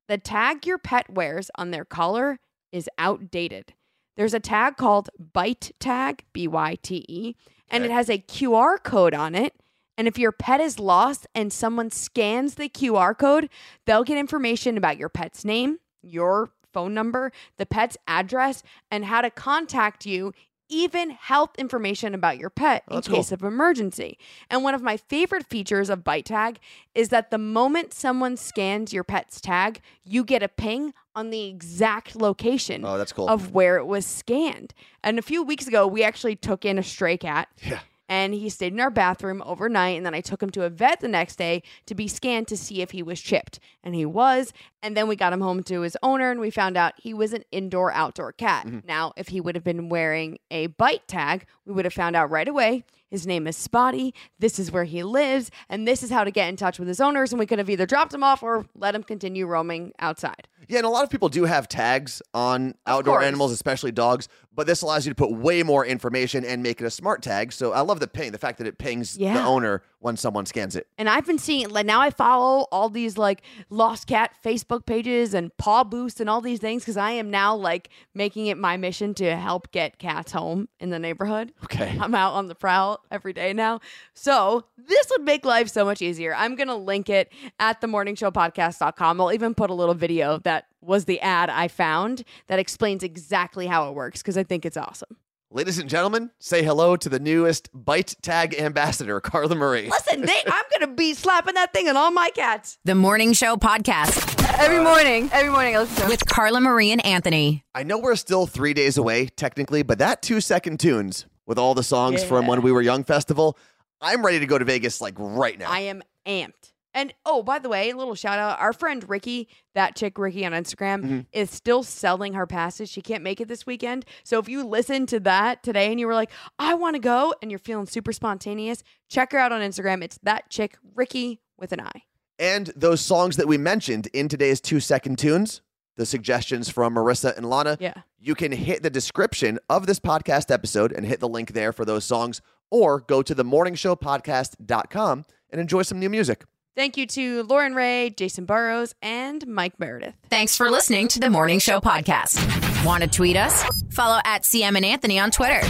The 0.09 0.19
tag 0.19 0.67
your 0.67 0.79
pet 0.79 1.11
wears 1.11 1.51
on 1.57 1.71
their 1.71 1.85
collar 1.85 2.39
is 2.73 2.89
outdated. 2.99 3.75
There's 4.17 4.35
a 4.35 4.41
tag 4.41 4.77
called 4.77 5.09
Byte 5.35 5.73
Tag, 5.81 6.25
B 6.33 6.47
Y 6.47 6.77
T 6.83 7.05
E, 7.09 7.35
and 7.69 7.85
it 7.85 7.91
has 7.91 8.09
a 8.09 8.19
QR 8.19 8.83
code 8.83 9.15
on 9.15 9.35
it. 9.35 9.55
And 9.97 10.09
if 10.09 10.19
your 10.19 10.33
pet 10.33 10.61
is 10.61 10.79
lost 10.79 11.27
and 11.35 11.53
someone 11.53 11.91
scans 11.91 12.55
the 12.55 12.69
QR 12.69 13.17
code, 13.17 13.49
they'll 13.87 14.05
get 14.05 14.19
information 14.19 14.77
about 14.77 14.99
your 14.99 15.09
pet's 15.09 15.45
name, 15.45 15.79
your 16.03 16.51
phone 16.73 16.95
number, 16.95 17.33
the 17.59 17.67
pet's 17.67 17.97
address, 18.07 18.63
and 18.91 19.05
how 19.05 19.21
to 19.21 19.31
contact 19.31 20.07
you, 20.07 20.33
even 20.71 21.11
health 21.11 21.51
information 21.59 22.15
about 22.15 22.39
your 22.39 22.49
pet 22.49 22.85
Oh, 22.89 22.93
in 22.93 22.97
that's 22.97 23.09
cool. 23.09 23.17
case 23.17 23.33
of 23.33 23.43
emergency. 23.43 24.17
And 24.49 24.63
one 24.65 24.73
of 24.75 24.83
my 24.83 24.97
favorite 24.97 25.47
features 25.47 25.91
of 25.91 26.01
Byte 26.05 26.25
Tag 26.25 26.59
is 26.95 27.11
that 27.11 27.31
the 27.31 27.39
moment 27.39 27.93
someone 27.93 28.37
scans 28.37 28.93
your 28.93 29.05
pet's 29.05 29.41
tag, 29.41 29.81
you 30.05 30.25
get 30.25 30.43
a 30.43 30.49
ping 30.49 30.95
on 31.15 31.31
the 31.31 31.47
exact 31.47 32.15
location 32.17 32.85
Oh, 32.85 32.97
that's 32.97 33.13
cool. 33.13 33.29
of 33.29 33.53
where 33.53 33.77
it 33.77 33.87
was 33.87 34.07
scanned. 34.07 34.73
And 35.03 35.19
a 35.19 35.23
few 35.23 35.43
weeks 35.43 35.67
ago, 35.67 35.87
we 35.87 36.03
actually 36.05 36.37
took 36.37 36.65
in 36.65 36.79
a 36.79 36.83
stray 36.83 37.17
cat. 37.17 37.49
Yeah. 37.63 37.81
And 38.11 38.35
he 38.35 38.49
stayed 38.49 38.73
in 38.73 38.81
our 38.81 38.91
bathroom 38.91 39.41
overnight. 39.47 39.97
And 39.97 40.05
then 40.05 40.15
I 40.15 40.21
took 40.21 40.43
him 40.43 40.51
to 40.51 40.65
a 40.65 40.69
vet 40.69 41.01
the 41.01 41.09
next 41.09 41.37
day 41.37 41.63
to 41.87 41.95
be 41.95 42.09
scanned 42.09 42.49
to 42.49 42.57
see 42.57 42.83
if 42.83 42.91
he 42.91 43.03
was 43.03 43.21
chipped. 43.21 43.61
And 43.85 43.95
he 43.95 44.05
was. 44.05 44.53
And 44.83 44.97
then 44.97 45.07
we 45.07 45.15
got 45.15 45.33
him 45.33 45.41
home 45.41 45.63
to 45.63 45.83
his 45.83 45.97
owner 46.03 46.33
and 46.33 46.41
we 46.41 46.51
found 46.51 46.77
out 46.77 46.95
he 46.99 47.15
was 47.15 47.33
an 47.33 47.45
indoor 47.53 47.93
outdoor 47.93 48.33
cat. 48.33 48.67
Mm-hmm. 48.67 48.81
Now, 48.87 49.13
if 49.17 49.29
he 49.29 49.41
would 49.41 49.55
have 49.55 49.63
been 49.63 49.89
wearing 49.89 50.39
a 50.51 50.69
Byte 50.69 51.07
Tag, 51.07 51.47
we 51.65 51.73
would 51.73 51.85
have 51.85 51.95
found 51.95 52.17
out 52.17 52.31
right 52.31 52.49
away. 52.49 52.85
His 53.11 53.27
name 53.27 53.47
is 53.47 53.57
Spotty. 53.57 54.15
This 54.39 54.59
is 54.59 54.71
where 54.71 54.85
he 54.85 55.03
lives. 55.03 55.51
And 55.69 55.87
this 55.87 56.03
is 56.03 56.11
how 56.11 56.25
to 56.25 56.31
get 56.31 56.49
in 56.49 56.57
touch 56.57 56.79
with 56.79 56.89
his 56.89 57.01
owners. 57.01 57.33
And 57.33 57.39
we 57.39 57.47
could 57.47 57.59
have 57.59 57.69
either 57.69 57.87
dropped 57.87 58.15
him 58.15 58.23
off 58.23 58.43
or 58.43 58.67
let 58.75 58.95
him 58.95 59.03
continue 59.03 59.47
roaming 59.47 59.93
outside. 59.99 60.49
Yeah, 60.69 60.79
and 60.79 60.87
a 60.87 60.91
lot 60.91 61.03
of 61.03 61.11
people 61.11 61.29
do 61.29 61.45
have 61.45 61.69
tags 61.69 62.23
on 62.33 62.75
outdoor 62.87 63.23
animals, 63.23 63.51
especially 63.51 63.91
dogs, 63.91 64.29
but 64.55 64.69
this 64.69 64.83
allows 64.83 65.05
you 65.05 65.11
to 65.11 65.17
put 65.17 65.33
way 65.33 65.65
more 65.65 65.85
information 65.85 66.45
and 66.45 66.63
make 66.63 66.81
it 66.81 66.85
a 66.85 66.91
smart 66.91 67.23
tag. 67.23 67.53
So 67.53 67.73
I 67.73 67.81
love 67.81 67.99
the 67.99 68.07
ping, 68.07 68.31
the 68.31 68.39
fact 68.39 68.59
that 68.59 68.69
it 68.69 68.79
pings 68.79 69.17
the 69.17 69.43
owner 69.43 69.83
when 70.01 70.17
someone 70.17 70.47
scans 70.47 70.75
it. 70.77 70.87
And 70.99 71.09
I've 71.09 71.27
been 71.27 71.39
seeing 71.39 71.69
like 71.69 71.87
now 71.87 72.01
I 72.01 72.11
follow 72.11 72.67
all 72.73 72.89
these 72.89 73.17
like 73.17 73.43
lost 73.69 74.07
cat 74.07 74.33
Facebook 74.43 74.87
pages 74.87 75.35
and 75.35 75.51
PawBoost 75.59 76.21
and 76.21 76.29
all 76.29 76.41
these 76.41 76.59
things 76.59 76.83
because 76.83 76.97
I 76.97 77.13
am 77.13 77.31
now 77.31 77.55
like 77.55 77.91
making 78.15 78.47
it 78.47 78.57
my 78.57 78.77
mission 78.77 79.15
to 79.15 79.37
help 79.37 79.71
get 79.71 79.99
cats 79.99 80.33
home 80.33 80.69
in 80.81 80.91
the 80.91 80.99
neighborhood. 80.99 81.53
Okay. 81.65 81.97
I'm 82.01 82.15
out 82.15 82.33
on 82.33 82.49
the 82.49 82.55
prowl 82.55 83.05
every 83.11 83.33
day 83.33 83.53
now. 83.53 83.81
So 84.15 84.65
this 84.77 85.07
would 85.11 85.23
make 85.23 85.45
life 85.45 85.69
so 85.69 85.85
much 85.85 86.01
easier. 86.03 86.35
I'm 86.35 86.57
gonna 86.57 86.77
link 86.77 87.11
it 87.11 87.31
at 87.59 87.81
the 87.81 87.87
morningshowpodcast.com. 87.87 89.21
I'll 89.21 89.33
even 89.33 89.55
put 89.55 89.71
a 89.71 89.75
little 89.75 89.95
video 89.95 90.39
that 90.39 90.67
was 90.81 91.05
the 91.05 91.21
ad 91.21 91.51
I 91.51 91.69
found 91.69 92.25
that 92.47 92.59
explains 92.59 93.03
exactly 93.03 93.67
how 93.67 93.89
it 93.91 93.95
works 93.95 94.23
because 94.23 94.39
I 94.39 94.45
think 94.45 94.65
it's 94.65 94.79
awesome. 94.79 95.17
Ladies 95.53 95.81
and 95.81 95.91
gentlemen, 95.91 96.31
say 96.39 96.63
hello 96.63 96.95
to 96.95 97.09
the 97.09 97.19
newest 97.19 97.73
Byte 97.75 98.15
Tag 98.23 98.55
ambassador, 98.55 99.19
Carla 99.21 99.57
Marie. 99.57 99.91
Listen, 99.91 100.21
they, 100.21 100.41
I'm 100.47 100.65
gonna 100.79 100.95
be 100.95 101.13
slapping 101.13 101.55
that 101.55 101.73
thing 101.73 101.89
on 101.89 101.97
all 101.97 102.13
my 102.13 102.31
cats 102.31 102.79
The 102.85 102.95
Morning 102.95 103.33
Show 103.33 103.57
Podcast 103.57 104.49
every 104.61 104.79
morning. 104.79 105.29
Every 105.33 105.51
morning 105.51 105.75
I 105.75 105.81
listen 105.81 106.05
to 106.05 106.09
with 106.09 106.25
Carla 106.25 106.61
Marie 106.61 106.93
and 106.93 107.05
Anthony. 107.05 107.65
I 107.75 107.83
know 107.83 107.99
we're 107.99 108.15
still 108.15 108.47
three 108.47 108.75
days 108.75 108.97
away, 108.97 109.27
technically, 109.27 109.83
but 109.83 109.99
that 109.99 110.23
two 110.23 110.41
second 110.41 110.79
tunes 110.79 111.27
with 111.47 111.59
all 111.59 111.75
the 111.75 111.83
songs 111.83 112.23
from 112.23 112.47
when 112.47 112.63
we 112.63 112.71
were 112.71 112.81
young 112.81 113.03
festival, 113.03 113.59
I'm 114.01 114.25
ready 114.25 114.39
to 114.39 114.47
go 114.47 114.57
to 114.57 114.65
Vegas 114.65 115.01
like 115.01 115.15
right 115.19 115.59
now. 115.59 115.69
I 115.69 115.81
am 115.81 116.05
amped. 116.27 116.71
And 116.93 117.15
oh, 117.25 117.43
by 117.43 117.59
the 117.61 117.69
way, 117.69 117.91
a 117.91 117.97
little 117.97 118.15
shout 118.17 118.39
out. 118.39 118.59
Our 118.59 118.73
friend 118.73 119.09
Ricky, 119.09 119.49
that 119.75 119.95
chick 119.95 120.19
Ricky 120.19 120.45
on 120.45 120.53
Instagram, 120.53 121.03
Mm-hmm. 121.03 121.21
is 121.33 121.51
still 121.51 121.83
selling 121.83 122.33
her 122.35 122.47
passes. 122.47 122.91
She 122.91 123.01
can't 123.01 123.23
make 123.23 123.41
it 123.41 123.47
this 123.49 123.65
weekend. 123.65 124.05
So 124.25 124.39
if 124.41 124.49
you 124.49 124.65
listen 124.65 125.07
to 125.07 125.21
that 125.21 125.63
today 125.63 125.91
and 125.91 126.01
you 126.01 126.07
were 126.09 126.15
like, 126.15 126.31
I 126.59 126.75
want 126.75 126.95
to 126.97 127.01
go, 127.01 127.33
and 127.43 127.51
you're 127.51 127.59
feeling 127.61 127.87
super 127.87 128.13
spontaneous, 128.13 128.83
check 129.09 129.31
her 129.33 129.39
out 129.39 129.53
on 129.53 129.61
Instagram. 129.61 130.03
It's 130.03 130.19
that 130.25 130.51
chick 130.51 130.77
Ricky 130.97 131.41
with 131.59 131.73
an 131.73 131.81
I. 131.81 132.03
and 132.39 132.73
those 132.75 133.01
songs 133.01 133.37
that 133.37 133.47
we 133.47 133.57
mentioned 133.59 134.09
in 134.13 134.27
today's 134.29 134.61
two 134.61 134.81
second 134.81 135.19
tunes, 135.19 135.61
the 135.97 136.07
suggestions 136.07 136.71
from 136.71 136.95
Marissa 136.95 137.37
and 137.37 137.49
Lana, 137.49 137.77
Yeah. 137.79 138.03
you 138.19 138.35
can 138.35 138.51
hit 138.53 138.83
the 138.83 138.89
description 138.91 139.59
of 139.69 139.87
this 139.87 140.01
podcast 140.01 140.51
episode 140.51 140.91
and 140.93 141.05
hit 141.07 141.21
the 141.21 141.29
link 141.29 141.53
there 141.53 141.73
for 141.73 141.85
those 141.85 142.05
songs, 142.05 142.41
or 142.71 143.01
go 143.01 143.21
to 143.23 143.35
the 143.35 143.45
themorningshowpodcast.com 143.45 145.25
and 145.51 145.61
enjoy 145.61 145.83
some 145.83 145.99
new 145.99 146.09
music. 146.11 146.45
Thank 146.77 146.97
you 146.97 147.07
to 147.09 147.43
Lauren 147.43 147.75
Ray, 147.75 148.11
Jason 148.11 148.45
Burrows, 148.45 148.95
and 149.03 149.47
Mike 149.47 149.79
Meredith. 149.79 150.15
Thanks 150.31 150.57
for 150.57 150.71
listening 150.71 151.09
to 151.09 151.21
the 151.21 151.29
Morning 151.29 151.59
Show 151.59 151.81
Podcast. 151.81 152.85
Want 152.85 153.03
to 153.03 153.09
tweet 153.09 153.37
us? 153.37 153.65
Follow 153.91 154.21
at 154.25 154.43
CM 154.43 154.77
and 154.77 154.85
Anthony 154.85 155.19
on 155.19 155.31
Twitter. 155.31 155.61